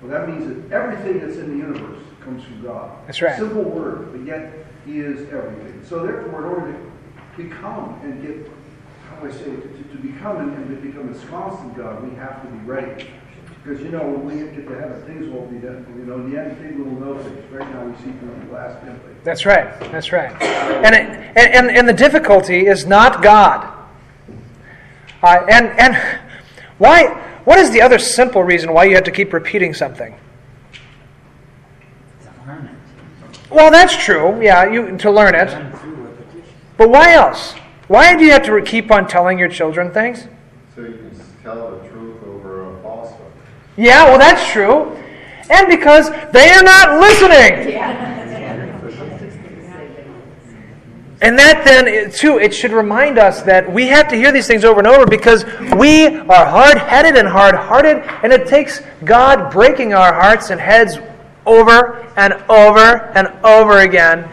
[0.00, 2.96] Well, that means that everything that's in the universe comes from God.
[3.06, 3.36] That's right.
[3.36, 5.82] Simple word, but yet He is everything.
[5.84, 8.50] So therefore, in order to become and get,
[9.08, 12.14] how do I say, to, to become and, and to become ensconced in God, we
[12.16, 13.10] have to be ready.
[13.66, 15.84] Because you know, when we get to heaven, things won't be done.
[15.98, 17.50] You know, in the end, people will know things.
[17.50, 19.00] Right now, we see through the glass dimly.
[19.24, 19.80] That's right.
[19.90, 20.30] That's right.
[20.40, 23.72] And, it, and, and, and the difficulty is not God.
[25.20, 26.20] Uh, and, and
[26.78, 27.08] why,
[27.44, 30.16] what is the other simple reason why you have to keep repeating something?
[32.22, 33.50] To learn it.
[33.50, 34.40] Well, that's true.
[34.40, 35.50] Yeah, you to learn it.
[35.80, 36.44] Through repetition.
[36.76, 37.54] But why else?
[37.88, 40.28] Why do you have to keep on telling your children things?
[40.76, 41.95] So you can tell the truth over a falsehood.
[43.76, 44.96] Yeah, well, that's true.
[45.50, 47.76] And because they are not listening.
[51.22, 54.64] And that then, too, it should remind us that we have to hear these things
[54.64, 55.44] over and over because
[55.76, 60.60] we are hard headed and hard hearted, and it takes God breaking our hearts and
[60.60, 60.98] heads
[61.46, 64.28] over and over and over again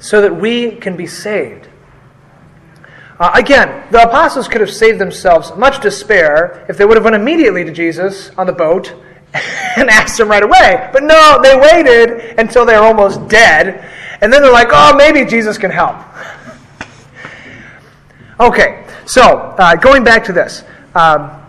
[0.00, 1.68] so that we can be saved.
[3.20, 7.16] Uh, again, the apostles could have saved themselves much despair if they would have went
[7.16, 8.94] immediately to Jesus on the boat
[9.76, 10.88] and asked him right away.
[10.92, 13.90] But no, they waited until they were almost dead,
[14.20, 15.96] and then they're like, oh, maybe Jesus can help.
[18.40, 19.20] Okay, so
[19.58, 20.62] uh, going back to this.
[20.94, 21.42] Um,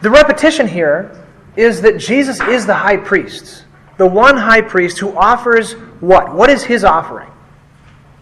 [0.00, 1.24] the repetition here
[1.54, 3.66] is that Jesus is the high priest,
[3.98, 6.34] the one high priest who offers what?
[6.34, 7.30] What is his offering?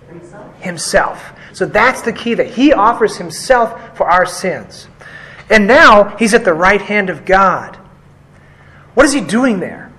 [0.09, 0.61] Himself.
[0.61, 1.33] Himself.
[1.53, 4.89] So that's the key that he offers himself for our sins.
[5.49, 7.77] And now he's at the right hand of God.
[8.95, 9.91] What is he doing there?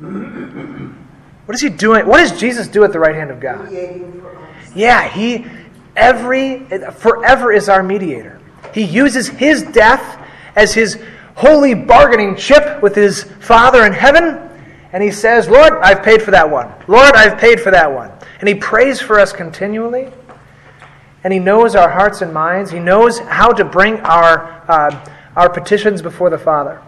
[0.00, 2.06] What is he doing?
[2.06, 3.72] What does Jesus do at the right hand of God?
[4.74, 5.46] Yeah, he
[5.96, 6.60] every
[6.92, 8.40] forever is our mediator.
[8.72, 10.24] He uses his death
[10.54, 11.02] as his
[11.34, 14.47] holy bargaining chip with his Father in heaven,
[14.92, 16.72] and he says, "Lord, I've paid for that one.
[16.86, 18.10] Lord, I've paid for that one."
[18.40, 20.10] And he prays for us continually,
[21.24, 22.70] and he knows our hearts and minds.
[22.70, 25.04] He knows how to bring our uh,
[25.36, 26.82] our petitions before the Father.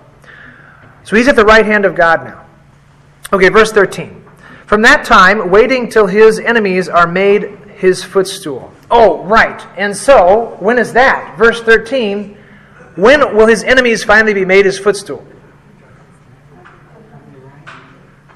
[1.04, 2.46] So he's at the right hand of God now.
[3.32, 4.24] Okay, verse thirteen.
[4.66, 8.72] From that time, waiting till his enemies are made his footstool.
[8.90, 9.66] Oh, right.
[9.76, 11.36] And so, when is that?
[11.38, 12.36] Verse 13.
[12.96, 15.26] When will his enemies finally be made his footstool?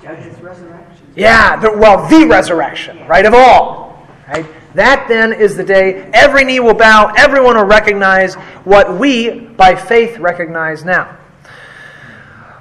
[0.02, 1.03] Judge's resurrection.
[1.16, 4.06] Yeah, the, well, the resurrection, right, of all.
[4.28, 4.46] Right?
[4.74, 8.34] That then is the day every knee will bow, everyone will recognize
[8.64, 11.16] what we, by faith, recognize now.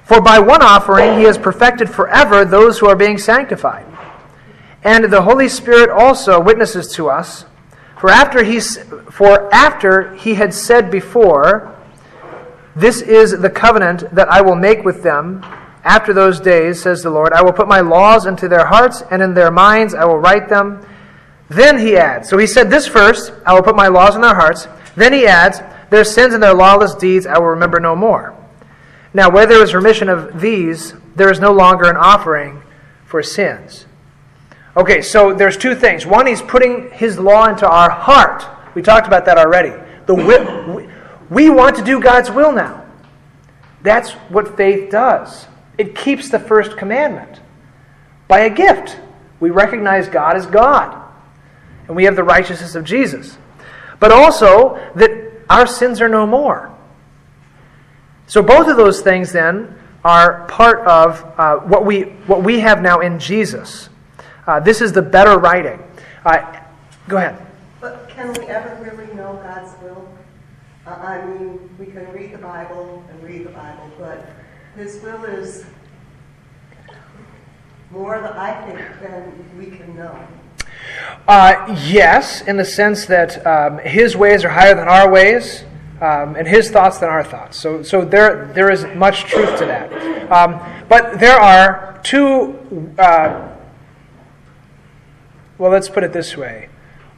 [0.03, 3.85] For by one offering he has perfected forever those who are being sanctified.
[4.83, 7.45] And the Holy Spirit also witnesses to us.
[7.99, 11.73] For after he, for after he had said before,
[12.75, 15.43] This is the covenant that I will make with them
[15.83, 17.33] after those days, says the Lord.
[17.33, 20.49] I will put my laws into their hearts, and in their minds I will write
[20.49, 20.85] them.
[21.49, 24.35] Then he adds, so he said this first, I will put my laws in their
[24.35, 24.67] hearts.
[24.95, 25.59] Then he adds,
[25.89, 28.35] Their sins and their lawless deeds I will remember no more.
[29.13, 32.63] Now, where there is remission of these, there is no longer an offering
[33.05, 33.85] for sins.
[34.75, 36.05] Okay, so there's two things.
[36.05, 38.43] One, he's putting his law into our heart.
[38.73, 39.73] We talked about that already.
[40.07, 40.87] The will,
[41.29, 42.83] we want to do God's will now.
[43.83, 45.45] That's what faith does.
[45.77, 47.39] It keeps the first commandment
[48.27, 48.99] by a gift.
[49.39, 50.95] We recognize God as God,
[51.87, 53.37] and we have the righteousness of Jesus.
[53.99, 55.11] But also that
[55.49, 56.73] our sins are no more.
[58.27, 62.81] So both of those things then are part of uh, what we what we have
[62.81, 63.89] now in Jesus.
[64.45, 65.81] Uh, this is the better writing.
[66.25, 66.59] Uh,
[67.07, 67.45] go ahead.
[67.79, 70.07] But can we ever really know God's will?
[70.85, 74.25] Uh, I mean, we can read the Bible and read the Bible, but
[74.75, 75.65] His will is
[77.91, 80.17] more, I think, than we can know.
[81.27, 85.63] Uh, yes, in the sense that um, His ways are higher than our ways.
[86.01, 87.57] Um, and his thoughts than our thoughts.
[87.57, 90.29] So, so there, there is much truth to that.
[90.29, 90.59] Um,
[90.89, 92.59] but there are two
[92.97, 93.53] uh,
[95.57, 96.67] well, let's put it this way.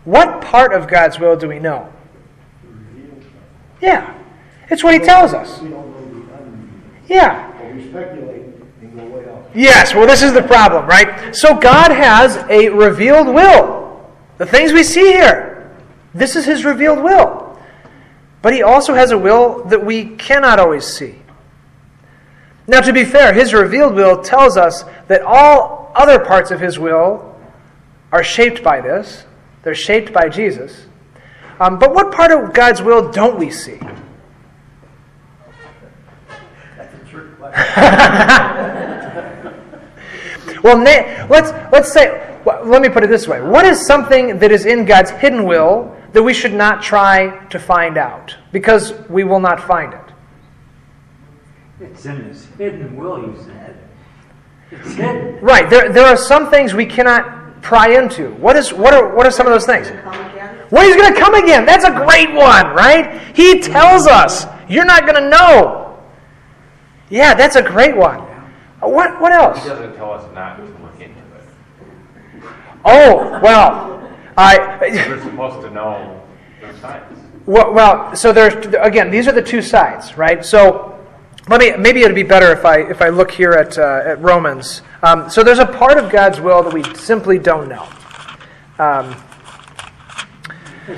[0.03, 1.91] What part of God's will do we know?
[3.81, 4.15] Yeah.
[4.69, 5.61] It's what he tells us.
[7.07, 7.51] Yeah.
[9.53, 11.35] Yes, well, this is the problem, right?
[11.35, 14.05] So God has a revealed will.
[14.37, 15.73] The things we see here,
[16.13, 17.57] this is his revealed will.
[18.41, 21.15] But he also has a will that we cannot always see.
[22.67, 26.79] Now, to be fair, his revealed will tells us that all other parts of his
[26.79, 27.35] will
[28.11, 29.25] are shaped by this.
[29.63, 30.85] They're shaped by Jesus.
[31.59, 33.79] Um, but what part of God's will don't we see?
[40.63, 42.21] well, na- let's let's say.
[42.45, 45.45] Well, let me put it this way: What is something that is in God's hidden
[45.45, 49.99] will that we should not try to find out because we will not find it?
[51.81, 53.77] It's in his hidden will, you said.
[54.71, 55.39] It's hidden.
[55.41, 55.69] Right.
[55.69, 58.31] There, there are some things we cannot pry into.
[58.35, 59.89] What is what are what are some of those things?
[59.89, 60.15] Come?
[60.69, 61.65] When he's going to come again.
[61.65, 63.21] That's a great one, right?
[63.35, 65.84] He tells us you're not going to know.
[67.09, 68.19] Yeah, that's a great one.
[68.81, 69.61] Uh, What else?
[69.61, 72.43] He doesn't tell us not to look into it.
[72.83, 74.77] Oh well, I.
[74.81, 76.21] We're supposed to know
[76.61, 77.19] the signs.
[77.45, 79.11] Well, well, so there's again.
[79.11, 80.43] These are the two sides, right?
[80.43, 80.99] So
[81.47, 81.75] let me.
[81.77, 84.81] Maybe it'd be better if I if I look here at uh, at Romans.
[85.03, 87.87] Um, so there's a part of God's will that we simply don't know.
[88.79, 89.15] Um,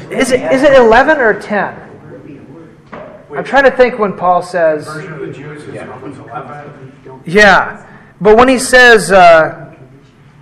[0.10, 1.87] is it is it eleven or ten?
[3.36, 4.86] I'm trying to think when Paul says.
[4.86, 7.22] Version of the Jews is Romans 11.
[7.26, 7.86] Yeah,
[8.22, 9.76] but when he says, uh,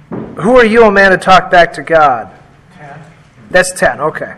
[0.09, 2.31] "Who are you, a man, to talk back to God?"
[2.77, 2.99] 10.
[3.49, 3.99] That's ten.
[3.99, 4.35] Okay.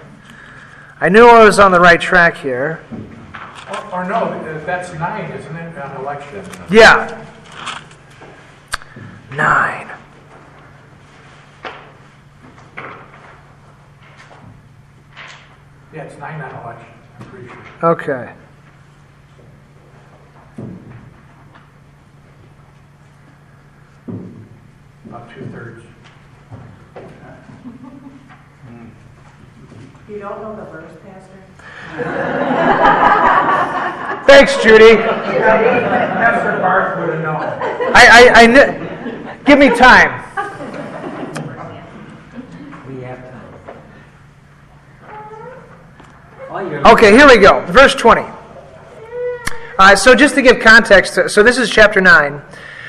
[0.99, 2.83] I knew I was on the right track here.
[3.69, 6.43] Or, or no, that's 9, isn't it, on election?
[6.71, 7.23] Yeah.
[9.31, 9.91] Nine.
[15.93, 16.93] Yeah, it's 9 on election,
[17.83, 18.33] Okay.
[25.07, 25.83] About two thirds.
[30.09, 31.43] You don't know the verse, Pastor?
[34.25, 34.95] Thanks, Judy.
[34.97, 37.35] Pastor Barth would have known.
[37.93, 40.23] I, I, I kn- give me time.
[46.57, 47.63] Okay, here we go.
[47.67, 48.21] Verse 20.
[49.79, 52.41] Uh, so, just to give context, so this is chapter 9.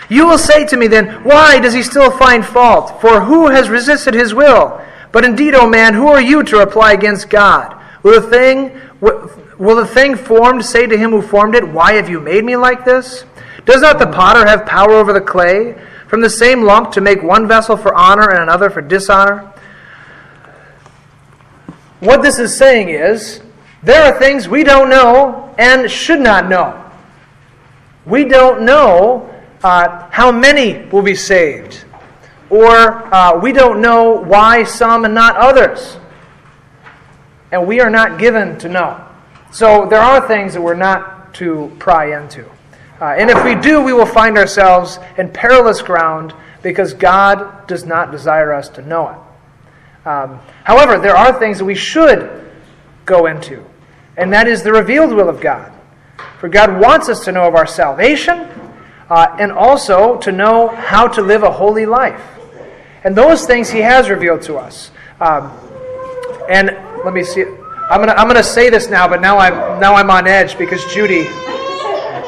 [0.08, 3.00] You will say to me then, Why does he still find fault?
[3.00, 4.80] For who has resisted his will?
[5.12, 7.76] But indeed, O man, who are you to reply against God?
[8.02, 12.08] Will the thing, will the thing formed say to him who formed it, Why have
[12.08, 13.24] you made me like this?
[13.66, 15.76] Does not the potter have power over the clay,
[16.08, 19.52] from the same lump to make one vessel for honor and another for dishonor?
[22.00, 23.42] What this is saying is,
[23.82, 26.84] there are things we don't know and should not know.
[28.06, 31.84] We don't know uh, how many will be saved,
[32.50, 35.98] or uh, we don't know why some and not others.
[37.50, 39.04] And we are not given to know.
[39.50, 42.44] So there are things that we're not to pry into.
[43.00, 47.84] Uh, and if we do, we will find ourselves in perilous ground because God does
[47.84, 50.08] not desire us to know it.
[50.08, 52.50] Um, however, there are things that we should
[53.04, 53.64] go into,
[54.18, 55.72] and that is the revealed will of God.
[56.38, 58.48] For God wants us to know of our salvation
[59.08, 62.20] uh, and also to know how to live a holy life.
[63.04, 64.90] And those things He has revealed to us.
[65.20, 65.50] Um,
[66.48, 67.44] and let me see.
[67.90, 70.84] I'm gonna I'm gonna say this now, but now I'm now I'm on edge because
[70.92, 71.26] Judy.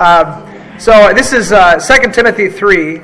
[0.00, 0.46] Um,
[0.78, 3.02] so this is uh, 2 Timothy three.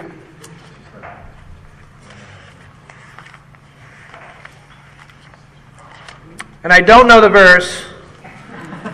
[6.62, 7.84] And I don't know the verse,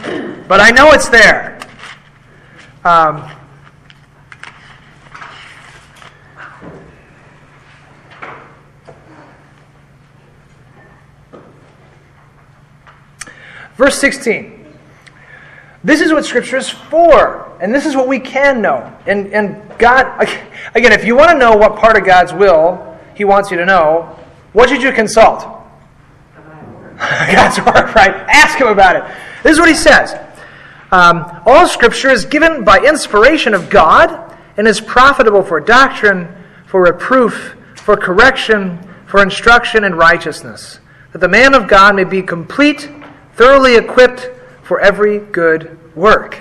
[0.48, 1.58] but I know it's there.
[2.84, 3.30] Um,
[13.76, 14.58] verse 16.
[15.84, 18.96] This is what Scripture is for, and this is what we can know.
[19.06, 20.20] And, and God,
[20.74, 23.64] again, if you want to know what part of God's will He wants you to
[23.64, 24.18] know,
[24.52, 25.61] what should you consult?
[27.32, 28.14] God's Word, right?
[28.28, 29.04] Ask Him about it.
[29.42, 30.14] This is what He says
[30.92, 36.28] um, All Scripture is given by inspiration of God and is profitable for doctrine,
[36.66, 40.78] for reproof, for correction, for instruction in righteousness,
[41.12, 42.88] that the man of God may be complete,
[43.34, 44.30] thoroughly equipped
[44.62, 46.38] for every good work.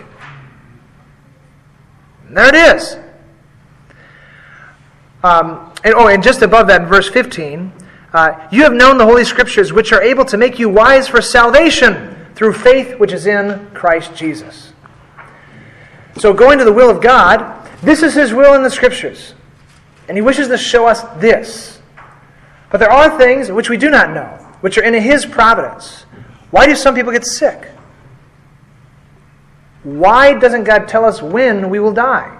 [2.27, 2.97] And there it is.
[5.23, 7.71] Um, and, oh, and just above that, in verse 15,
[8.13, 11.21] uh, you have known the Holy Scriptures, which are able to make you wise for
[11.21, 14.73] salvation through faith which is in Christ Jesus.
[16.17, 19.33] So, going to the will of God, this is His will in the Scriptures.
[20.07, 21.79] And He wishes to show us this.
[22.69, 24.27] But there are things which we do not know,
[24.61, 26.05] which are in His providence.
[26.51, 27.69] Why do some people get sick?
[29.83, 32.37] Why doesn't God tell us when we will die?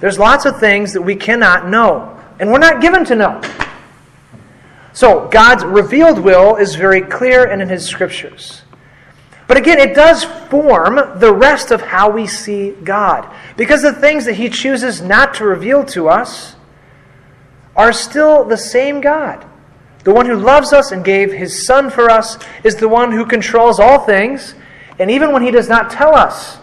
[0.00, 3.40] There's lots of things that we cannot know, and we're not given to know.
[4.92, 8.62] So, God's revealed will is very clear and in His scriptures.
[9.48, 13.28] But again, it does form the rest of how we see God.
[13.56, 16.56] Because the things that He chooses not to reveal to us
[17.74, 19.44] are still the same God.
[20.04, 23.24] The one who loves us and gave His Son for us is the one who
[23.24, 24.54] controls all things.
[24.98, 26.58] And even when He does not tell us,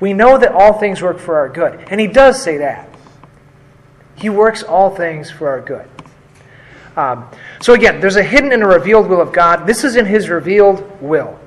[0.00, 1.84] we know that all things work for our good.
[1.88, 2.91] And He does say that.
[4.22, 5.90] He works all things for our good.
[6.96, 7.28] Um,
[7.60, 9.66] so again, there's a hidden and a revealed will of God.
[9.66, 11.40] This is in His revealed will.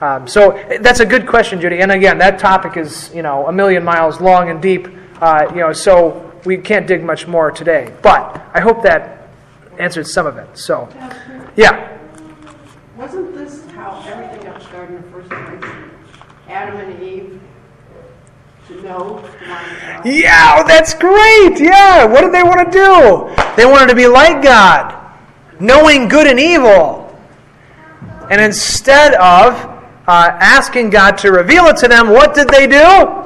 [0.00, 1.80] Um, so that's a good question, Judy.
[1.80, 4.88] And again, that topic is you know a million miles long and deep.
[5.20, 7.94] Uh, you know, so we can't dig much more today.
[8.00, 9.28] But I hope that
[9.78, 10.56] answered some of it.
[10.56, 10.88] So,
[11.54, 11.98] yeah.
[12.96, 15.72] Wasn't this how everything got started in the first place?
[16.48, 18.55] Adam and Eve to know the mind of God.
[20.04, 21.60] Yeah, oh, that's great.
[21.60, 22.04] Yeah.
[22.04, 23.44] What did they want to do?
[23.56, 24.94] They wanted to be like God,
[25.60, 27.04] knowing good and evil.
[28.30, 29.54] And instead of
[30.08, 33.24] uh, asking God to reveal it to them, what did they do?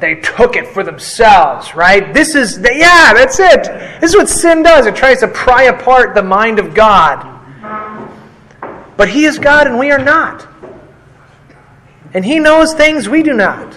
[0.00, 2.12] They took it for themselves, right?
[2.12, 3.64] This is, the, yeah, that's it.
[4.00, 4.86] This is what sin does.
[4.86, 7.30] It tries to pry apart the mind of God.
[8.96, 10.46] But He is God and we are not.
[12.14, 13.76] And He knows things we do not.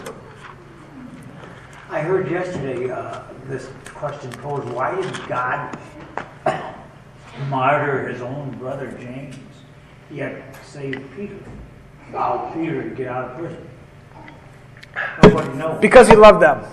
[1.89, 5.77] I heard yesterday uh, this question posed why did God
[7.49, 9.35] martyr his own brother James,
[10.11, 11.37] yet save Peter?
[12.09, 13.69] Allow Peter to get out of prison.
[15.23, 15.81] Nobody knows.
[15.81, 16.63] Because He loved them.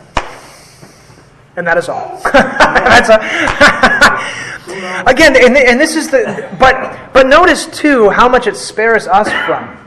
[1.56, 2.20] And that is all.
[2.32, 3.08] That's
[5.06, 9.28] Again, and, and this is the, but, but notice too how much it spares us
[9.46, 9.83] from.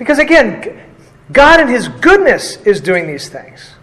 [0.00, 0.80] Because again,
[1.30, 3.74] God in His goodness is doing these things.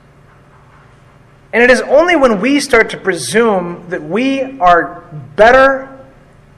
[1.53, 5.03] And it is only when we start to presume that we are
[5.36, 5.95] better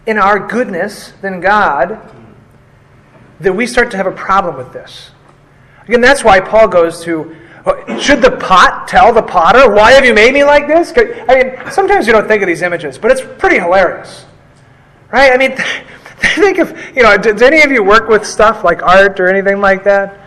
[0.05, 1.99] in our goodness than God
[3.41, 5.12] that we start to have a problem with this.
[5.89, 7.36] Again, that's why Paul goes to
[7.66, 10.93] oh, should the pot tell the potter, Why have you made me like this?
[10.95, 14.26] I mean, sometimes you don't think of these images, but it's pretty hilarious.
[15.12, 15.34] Right?
[15.34, 15.57] I mean,
[16.36, 19.61] think of, you know, does any of you work with stuff like art or anything
[19.61, 20.20] like that?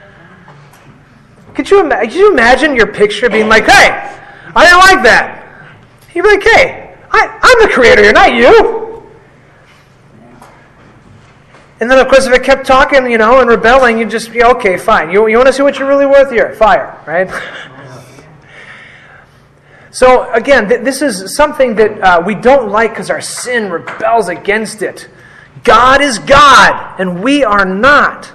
[1.55, 4.21] Could you, could you imagine your picture being like, hey,
[4.55, 5.75] I didn't like that?
[6.15, 9.03] You'd be like, hey, I, I'm the creator here, not you.
[11.81, 14.43] And then, of course, if it kept talking, you know, and rebelling, you'd just, be,
[14.43, 15.11] okay, fine.
[15.11, 16.55] You, you want to see what you're really worth here?
[16.55, 17.29] Fire, right?
[19.91, 24.29] so, again, th- this is something that uh, we don't like because our sin rebels
[24.29, 25.09] against it.
[25.65, 28.33] God is God, and we are not.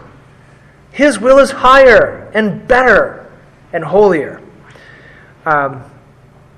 [0.91, 3.32] His will is higher and better
[3.73, 4.41] and holier.
[5.45, 5.84] Um,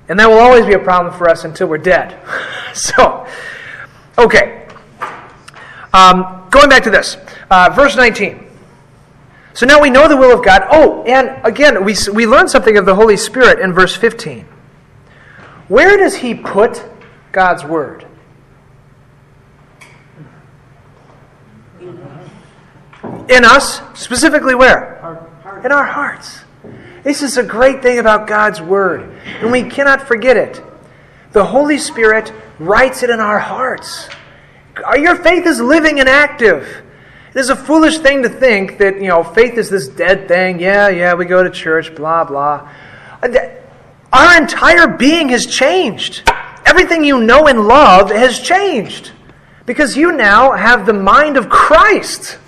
[0.08, 2.18] and that will always be a problem for us until we're dead.
[2.74, 3.28] so,
[4.18, 4.68] okay.
[5.94, 7.18] Um, going back to this,
[7.50, 8.46] uh, verse 19.
[9.54, 10.68] So now we know the will of God.
[10.72, 14.46] Oh, and again, we, we learn something of the Holy Spirit in verse 15.
[15.68, 16.84] Where does he put
[17.32, 18.06] God's word?
[23.30, 24.98] In us, specifically where?
[25.64, 26.40] In our hearts.
[27.04, 30.62] This is a great thing about God's word, and we cannot forget it.
[31.32, 34.10] The Holy Spirit writes it in our hearts.
[34.98, 36.84] Your faith is living and active.
[37.34, 40.60] It is a foolish thing to think that, you know, faith is this dead thing.
[40.60, 42.68] Yeah, yeah, we go to church, blah, blah.
[44.12, 46.28] Our entire being has changed.
[46.66, 49.12] Everything you know and love has changed
[49.66, 52.40] because you now have the mind of Christ.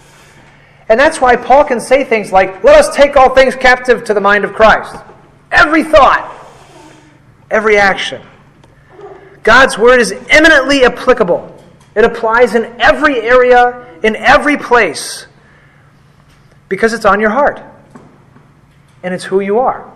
[0.92, 4.14] And that's why Paul can say things like, let us take all things captive to
[4.14, 4.94] the mind of Christ.
[5.50, 6.30] Every thought,
[7.50, 8.22] every action.
[9.42, 11.64] God's word is eminently applicable.
[11.96, 15.28] It applies in every area, in every place,
[16.68, 17.62] because it's on your heart.
[19.02, 19.90] And it's who you are.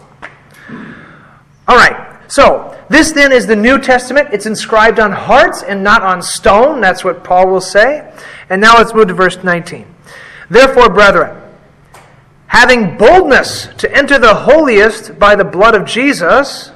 [1.67, 4.29] All right, so this then is the New Testament.
[4.31, 6.79] It's inscribed on hearts and not on stone.
[6.79, 8.13] That's what Paul will say.
[8.49, 9.94] And now let's move to verse 19.
[10.49, 11.41] Therefore, brethren,
[12.47, 16.71] having boldness to enter the holiest by the blood of Jesus,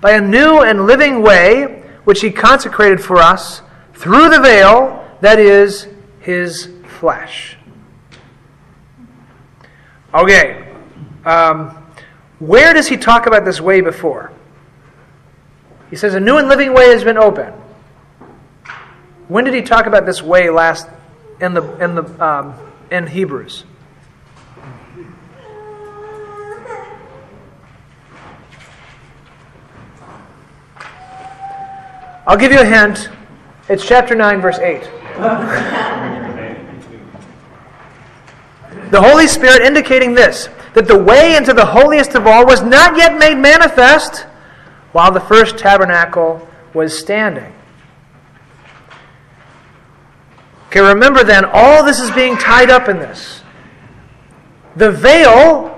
[0.00, 3.62] by a new and living way which he consecrated for us
[3.94, 5.88] through the veil that is
[6.20, 7.56] his flesh.
[10.12, 10.66] Okay.
[11.24, 11.76] Um,
[12.38, 14.32] where does he talk about this way before?
[15.90, 17.54] He says, A new and living way has been opened.
[19.28, 20.88] When did he talk about this way last
[21.40, 22.54] in the, in the, um,
[22.90, 23.64] in Hebrews?
[32.26, 33.08] I'll give you a hint.
[33.68, 34.82] It's chapter 9, verse 8.
[38.90, 42.96] the Holy Spirit indicating this that the way into the holiest of all was not
[42.96, 44.26] yet made manifest
[44.92, 47.52] while the first tabernacle was standing.
[50.70, 53.42] Okay, remember then, all this is being tied up in this.
[54.76, 55.76] The veil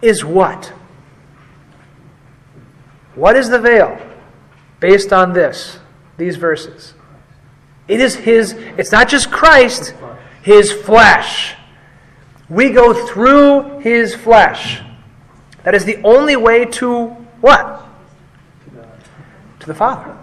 [0.00, 0.72] is what?
[3.14, 4.00] What is the veil?
[4.80, 5.78] Based on this
[6.16, 6.94] these verses.
[7.88, 9.94] It is His, it's not just Christ,
[10.40, 11.54] His flesh.
[12.48, 14.80] We go through His flesh.
[15.64, 17.08] That is the only way to
[17.42, 17.86] what?
[19.58, 20.16] To the Father.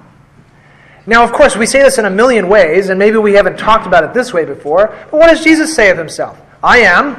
[1.08, 3.88] Now, of course, we say this in a million ways, and maybe we haven't talked
[3.88, 6.38] about it this way before, but what does Jesus say of himself?
[6.62, 7.16] I am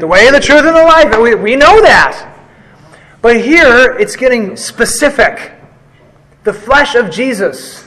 [0.00, 1.16] the way, the truth, and the life.
[1.20, 2.36] We, we know that.
[3.20, 5.52] But here, it's getting specific.
[6.42, 7.86] The flesh of Jesus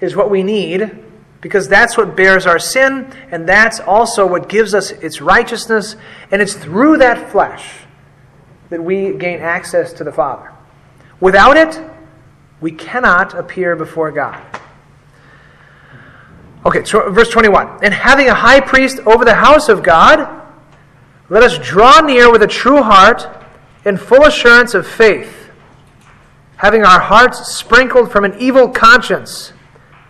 [0.00, 1.00] is what we need
[1.40, 5.96] because that's what bears our sin, and that's also what gives us its righteousness,
[6.30, 7.70] and it's through that flesh
[8.70, 10.50] that we gain access to the Father.
[11.20, 11.78] Without it,
[12.64, 14.42] we cannot appear before God.
[16.64, 17.84] Okay, so verse 21.
[17.84, 20.26] And having a high priest over the house of God,
[21.28, 23.28] let us draw near with a true heart
[23.84, 25.50] in full assurance of faith
[26.56, 29.52] having our hearts sprinkled from an evil conscience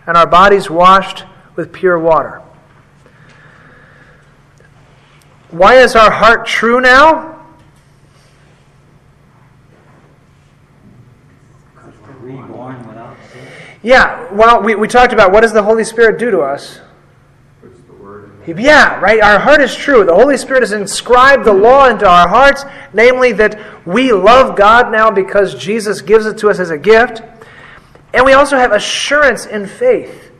[0.07, 1.25] and our bodies washed
[1.57, 2.41] with pure water.
[5.51, 7.34] Why is our heart true now?
[13.85, 16.79] Yeah, well, we, we talked about what does the Holy Spirit do to us?
[17.61, 18.57] Puts the word in.
[18.57, 19.21] Yeah, right?
[19.21, 20.03] Our heart is true.
[20.03, 24.91] The Holy Spirit has inscribed the law into our hearts, namely that we love God
[24.91, 27.21] now because Jesus gives it to us as a gift.
[28.11, 30.31] And we also have assurance in faith.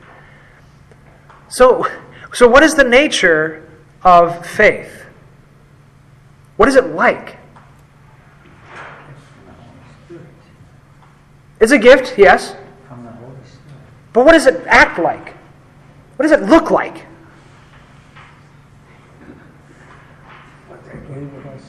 [1.48, 1.88] So,
[2.34, 3.70] so what is the nature
[4.02, 5.06] of faith?
[6.58, 7.38] What is it like?
[11.60, 12.56] It's a gift, yes.
[12.88, 13.62] From the Holy Spirit.
[14.16, 15.36] But what does it act like?
[16.16, 17.06] What does it look like?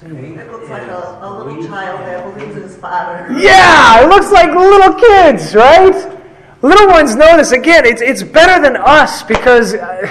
[0.04, 3.36] It looks like a, a little child that believes in his father.
[3.36, 6.22] Yeah, it looks like little kids, right?
[6.62, 7.50] Little ones know this.
[7.50, 10.08] Again, it's, it's better than us because uh,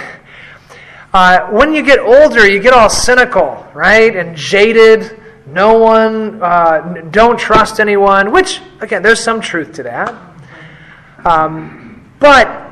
[1.13, 4.13] uh, when you get older, you get all cynical, right?
[4.13, 5.21] And jaded.
[5.47, 10.13] No one, uh, don't trust anyone, which, again, there's some truth to that.
[11.23, 11.84] Um,
[12.19, 12.71] but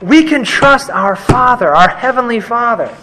[0.00, 2.96] we can trust our Father, our Heavenly Father.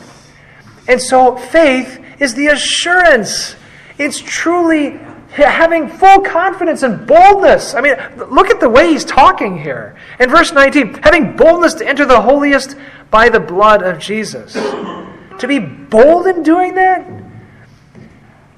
[0.88, 3.55] And so faith is the assurance.
[3.97, 4.99] It's truly
[5.30, 7.76] having full confidence and boldness.
[7.76, 7.95] I mean,
[8.32, 9.95] look at the way he's talking here.
[10.20, 12.76] In verse 19, having boldness to enter the holiest
[13.11, 14.53] by the blood of Jesus.
[14.53, 17.07] To be bold in doing that?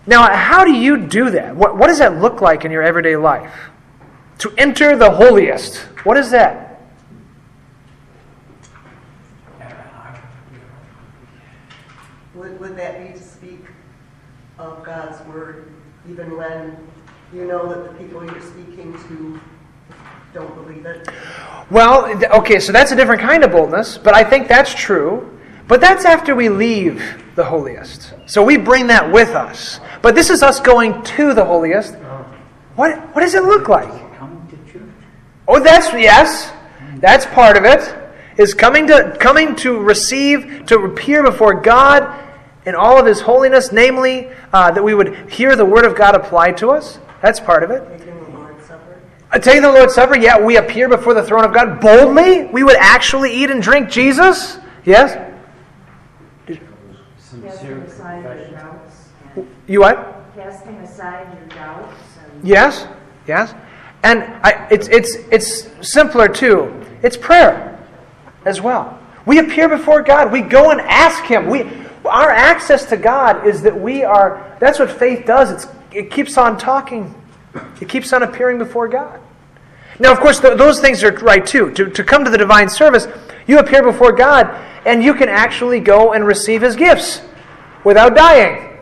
[0.07, 1.55] Now, how do you do that?
[1.55, 3.69] What, what does that look like in your everyday life?
[4.39, 5.77] To enter the holiest.
[6.05, 6.68] What is that?
[12.59, 13.65] Would, would that be to speak
[14.57, 15.71] of God's word,
[16.09, 16.77] even when
[17.33, 19.39] you know that the people you're speaking to
[20.33, 21.07] don't believe it?
[21.71, 22.05] Well,
[22.39, 25.37] okay, so that's a different kind of boldness, but I think that's true.
[25.67, 28.13] But that's after we leave the holiest.
[28.25, 29.79] So we bring that with us.
[30.01, 31.93] But this is us going to the holiest.
[32.75, 33.89] What, what does it look like?
[34.17, 34.89] Coming to church.
[35.47, 36.51] Oh, that's, yes,
[36.95, 37.95] that's part of it.
[38.37, 42.28] Is coming to, coming to receive, to appear before God
[42.69, 46.15] in all of His holiness, namely, uh, that we would hear the Word of God
[46.15, 46.99] applied to us.
[47.21, 47.83] That's part of it.
[47.97, 49.01] Taking the Lord's Supper?
[49.31, 52.45] Uh, taking the Lord's Supper, yeah, we appear before the throne of God boldly.
[52.45, 54.59] We would actually eat and drink Jesus.
[54.85, 55.17] Yes?
[57.17, 57.85] Sincere.
[59.67, 60.25] You what?
[60.35, 61.93] Casting aside your doubts
[62.23, 62.87] and Yes?
[63.27, 63.53] Yes?
[64.03, 66.73] And I, it's, it's, it's simpler too.
[67.03, 67.79] It's prayer
[68.45, 68.99] as well.
[69.25, 70.31] We appear before God.
[70.31, 71.47] We go and ask Him.
[71.47, 71.63] We,
[72.09, 75.51] our access to God is that we are, that's what faith does.
[75.51, 77.13] It's, it keeps on talking,
[77.81, 79.19] it keeps on appearing before God.
[79.99, 81.71] Now, of course, th- those things are right too.
[81.73, 83.07] To, to come to the divine service,
[83.47, 84.47] you appear before God
[84.85, 87.21] and you can actually go and receive His gifts
[87.83, 88.77] without dying.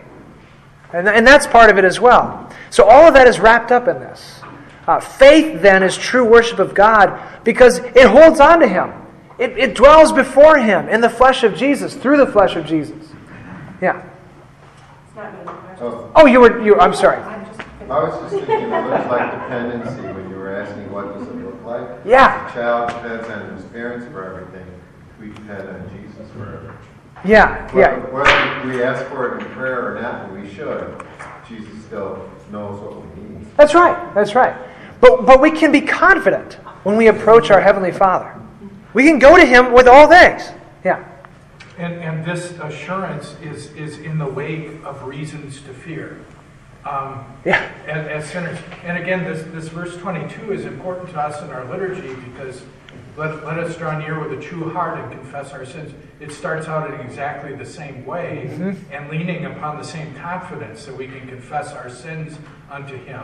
[0.93, 2.51] And, and that's part of it as well.
[2.69, 4.41] So all of that is wrapped up in this.
[4.87, 8.93] Uh, faith, then, is true worship of God because it holds on to Him.
[9.37, 13.09] It, it dwells before Him in the flesh of Jesus, through the flesh of Jesus.
[13.81, 14.03] Yeah.
[15.07, 15.77] it's not really a question.
[15.85, 16.61] Oh, Oh, you were.
[16.61, 16.79] You.
[16.79, 17.17] I'm sorry.
[17.17, 21.17] I'm just, I was just thinking, it looks like dependency when you were asking what
[21.17, 21.87] does it look like?
[22.05, 22.47] Yeah.
[22.47, 24.65] The child depends on his parents for everything.
[25.19, 26.77] We depend on Jesus for everything.
[27.25, 27.75] Yeah.
[27.75, 27.97] Yeah.
[28.11, 31.03] Whether we ask for it in prayer or not, and we should,
[31.47, 33.45] Jesus still knows what we need.
[33.57, 34.13] That's right.
[34.13, 34.55] That's right.
[35.01, 36.53] But but we can be confident
[36.83, 38.33] when we approach our heavenly Father.
[38.93, 40.49] We can go to Him with all things.
[40.83, 41.03] Yeah.
[41.77, 46.19] And, and this assurance is, is in the wake of reasons to fear.
[46.85, 47.69] Um, Yeah.
[47.85, 48.57] as, as sinners.
[48.83, 52.63] And again, this, this verse 22 is important to us in our liturgy because
[53.17, 55.91] let, let us draw near with a true heart and confess our sins.
[56.19, 58.49] It starts out in exactly the same way
[58.91, 62.37] and leaning upon the same confidence that we can confess our sins
[62.71, 63.23] unto Him.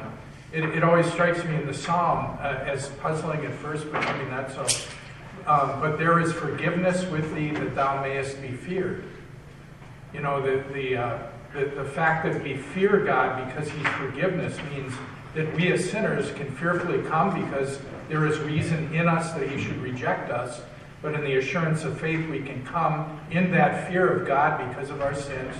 [0.51, 4.29] It, it always strikes me in the psalm uh, as puzzling at first, but maybe
[4.29, 4.67] not so.
[5.45, 9.03] Um, but there is forgiveness with thee that thou mayest be feared.
[10.13, 11.17] You know, the, the, uh,
[11.53, 14.93] the, the fact that we fear God because He's forgiveness means
[15.35, 19.61] that we as sinners can fearfully come because there is reason in us that He
[19.61, 20.61] should reject us.
[21.01, 24.89] But in the assurance of faith, we can come in that fear of God because
[24.89, 25.53] of our sins.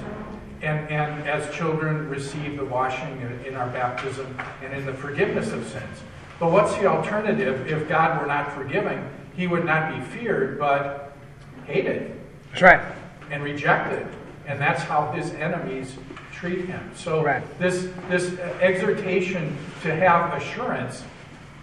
[0.61, 5.51] And, and as children, receive the washing in- in our baptism and in the forgiveness
[5.51, 5.99] of sins.
[6.39, 9.05] But what's the alternative if God were not forgiving?
[9.35, 11.13] He would not be feared, but
[11.65, 12.19] hated
[12.51, 12.81] That's right.
[13.31, 14.07] and rejected.
[14.45, 15.95] And that's how his enemies
[16.31, 16.91] treat him.
[16.95, 17.41] So Right.
[17.59, 21.03] this, this exhortation to have assurance,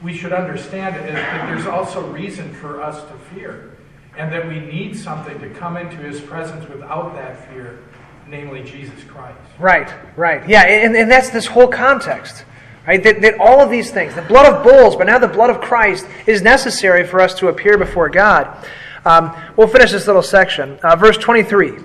[0.03, 3.71] we should understand it, is that there's also reason for us to fear.
[4.17, 7.79] And that we need something to come into his presence without that fear,
[8.27, 9.39] namely Jesus Christ.
[9.59, 10.47] Right, right.
[10.49, 12.45] Yeah, and, and that's this whole context.
[12.87, 13.03] Right?
[13.03, 15.61] That, that all of these things, the blood of bulls, but now the blood of
[15.61, 18.67] Christ, is necessary for us to appear before God.
[19.05, 20.79] Um, we'll finish this little section.
[20.83, 21.79] Uh, verse 23.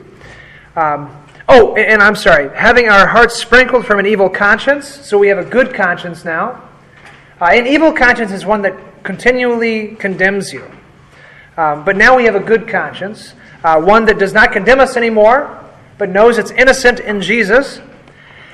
[0.75, 2.55] Um, oh, and, and I'm sorry.
[2.57, 6.61] Having our hearts sprinkled from an evil conscience, so we have a good conscience now.
[7.39, 10.69] Uh, an evil conscience is one that continually condemns you.
[11.57, 13.33] Um, but now we have a good conscience,
[13.63, 15.63] uh, one that does not condemn us anymore,
[15.97, 17.79] but knows it's innocent in Jesus.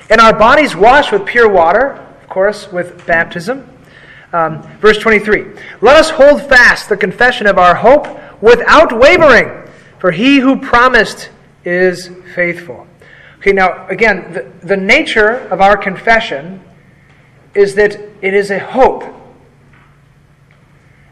[0.08, 1.98] And our bodies washed with pure water,
[2.32, 3.68] course, with baptism.
[4.32, 5.44] Um, verse 23
[5.82, 8.08] Let us hold fast the confession of our hope
[8.42, 11.28] without wavering, for he who promised
[11.66, 12.86] is faithful.
[13.38, 16.62] Okay, now, again, the, the nature of our confession
[17.54, 19.04] is that it is a hope.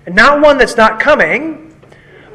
[0.06, 1.69] And not one that's not coming,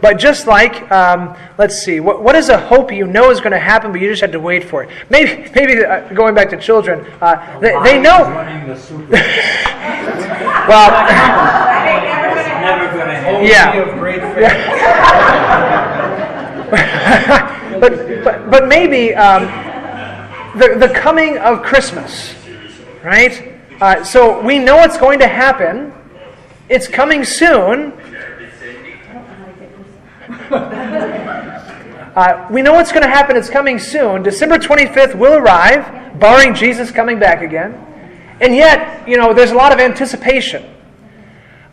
[0.01, 3.53] but just like, um, let's see, what, what is a hope you know is going
[3.53, 4.89] to happen, but you just have to wait for it?
[5.09, 8.25] Maybe, maybe uh, going back to children, uh, they, they know.
[8.67, 9.15] The.
[10.67, 10.89] Well,
[12.65, 13.35] Never gonna happen.
[13.35, 13.73] Only Yeah.
[13.81, 14.51] of great faith.
[17.79, 19.43] but, but, but maybe um,
[20.57, 22.33] the, the coming of Christmas,
[23.03, 23.53] right?
[23.79, 25.93] Uh, so we know it's going to happen.
[26.69, 27.93] It's coming soon.
[32.15, 33.36] Uh, we know what's going to happen.
[33.36, 34.23] It's coming soon.
[34.23, 37.73] December 25th will arrive, barring Jesus coming back again.
[38.39, 40.65] And yet, you know, there's a lot of anticipation.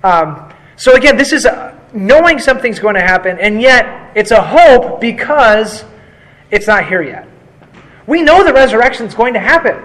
[0.03, 4.43] Um, so again, this is a, knowing something's going to happen, and yet it's a
[4.43, 5.85] hope because
[6.51, 7.29] it's not here yet.
[8.09, 9.81] We know the resurrection is going to happen.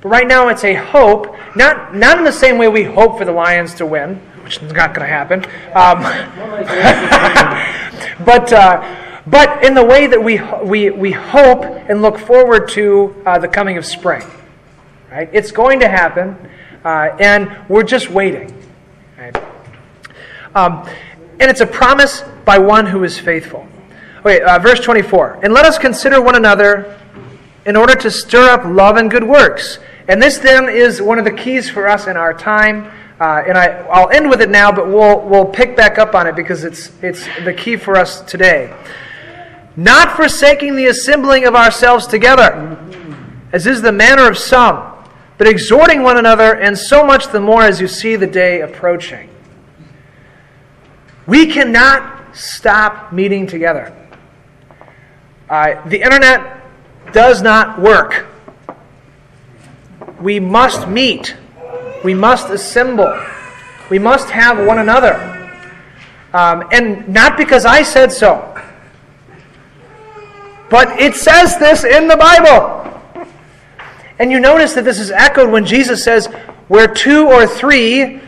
[0.00, 3.24] But right now it's a hope, not, not in the same way we hope for
[3.24, 5.44] the Lions to win, which is not going to happen,
[5.74, 6.00] um,
[8.24, 13.14] but, uh, but in the way that we, we, we hope and look forward to
[13.26, 14.22] uh, the coming of spring.
[15.10, 15.28] Right?
[15.34, 16.34] It's going to happen,
[16.82, 18.50] uh, and we're just waiting.
[19.18, 19.36] Right?
[20.54, 20.88] Um,
[21.38, 23.68] and it's a promise by one who is faithful.
[24.20, 25.40] Okay, uh, verse 24.
[25.42, 26.98] And let us consider one another
[27.66, 29.78] in order to stir up love and good works.
[30.08, 32.90] And this then is one of the keys for us in our time.
[33.20, 36.28] Uh, and I, I'll end with it now, but we'll, we'll pick back up on
[36.28, 38.72] it because it's, it's the key for us today.
[39.76, 42.78] Not forsaking the assembling of ourselves together,
[43.52, 44.92] as is the manner of some,
[45.36, 49.28] but exhorting one another, and so much the more as you see the day approaching.
[51.26, 53.94] We cannot stop meeting together.
[55.50, 56.62] Uh, the internet
[57.12, 58.26] does not work.
[60.20, 61.36] We must meet.
[62.04, 63.12] We must assemble.
[63.90, 65.14] We must have one another.
[66.32, 68.54] Um, and not because I said so,
[70.70, 72.84] but it says this in the Bible.
[74.18, 76.26] And you notice that this is echoed when Jesus says,
[76.68, 78.20] Where two or three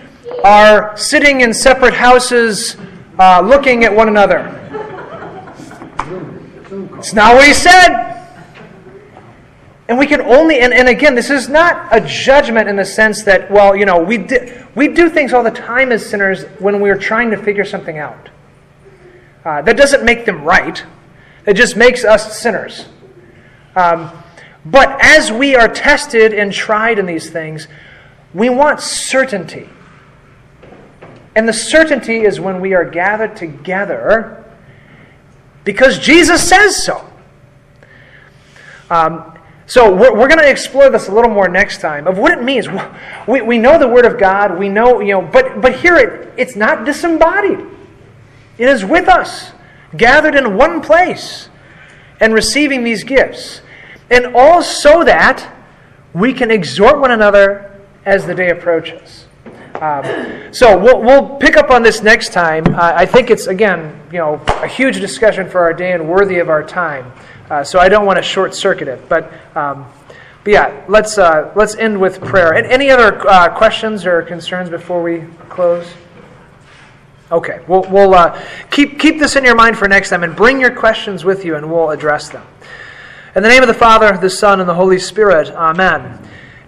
[0.45, 2.77] are sitting in separate houses
[3.19, 4.57] uh, looking at one another.
[6.97, 8.10] It's not what he said.
[9.91, 13.25] And we can only, and, and again, this is not a judgment in the sense
[13.25, 16.79] that, well, you know, we, di- we do things all the time as sinners when
[16.79, 18.29] we're trying to figure something out.
[19.45, 20.85] Uh, that doesn't make them right,
[21.45, 22.87] it just makes us sinners.
[23.75, 24.13] Um,
[24.65, 27.67] but as we are tested and tried in these things,
[28.33, 29.69] we want certainty.
[31.35, 34.45] And the certainty is when we are gathered together
[35.65, 37.05] because Jesus says so.
[38.89, 39.30] Um,
[39.71, 42.43] so we're, we're going to explore this a little more next time of what it
[42.43, 42.67] means.
[43.29, 44.59] We, we know the Word of God.
[44.59, 47.65] We know, you know, but, but here it, it's not disembodied.
[48.59, 49.53] It is with us,
[49.97, 51.51] gathered in one place
[52.19, 53.61] and receiving these gifts.
[54.11, 55.49] And all so that
[56.15, 59.27] we can exhort one another as the day approaches.
[59.81, 62.67] Um, so we'll, we'll pick up on this next time.
[62.75, 66.41] Uh, I think it's, again, you know, a huge discussion for our day and worthy
[66.41, 67.13] of our time.
[67.51, 69.09] Uh, so I don't want to short circuit it.
[69.09, 69.85] But, um,
[70.45, 72.55] but yeah, let's, uh, let's end with prayer.
[72.55, 75.87] And any other uh, questions or concerns before we close?
[77.33, 78.41] Okay, we'll, we'll uh,
[78.71, 81.57] keep, keep this in your mind for next time and bring your questions with you
[81.57, 82.47] and we'll address them.
[83.37, 86.19] In the name of the Father, the Son, and the Holy Spirit, Amen.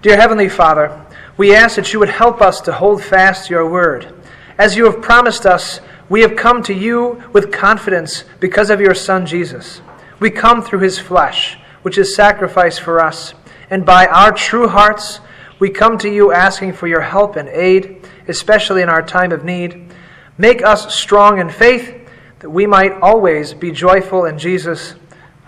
[0.03, 1.05] Dear Heavenly Father,
[1.37, 4.13] we ask that you would help us to hold fast your word.
[4.59, 8.95] As you have promised us, we have come to you with confidence because of your
[8.95, 9.81] Son Jesus.
[10.23, 13.35] We come through his flesh, which is sacrificed for us,
[13.71, 15.19] and by our true hearts,
[15.59, 19.45] we come to you asking for your help and aid, especially in our time of
[19.45, 19.93] need.
[20.39, 22.09] Make us strong in faith,
[22.39, 24.95] that we might always be joyful in Jesus.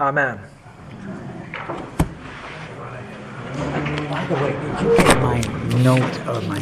[0.01, 0.41] Amen.
[4.11, 5.41] By the way, did you get my
[5.85, 6.53] note or my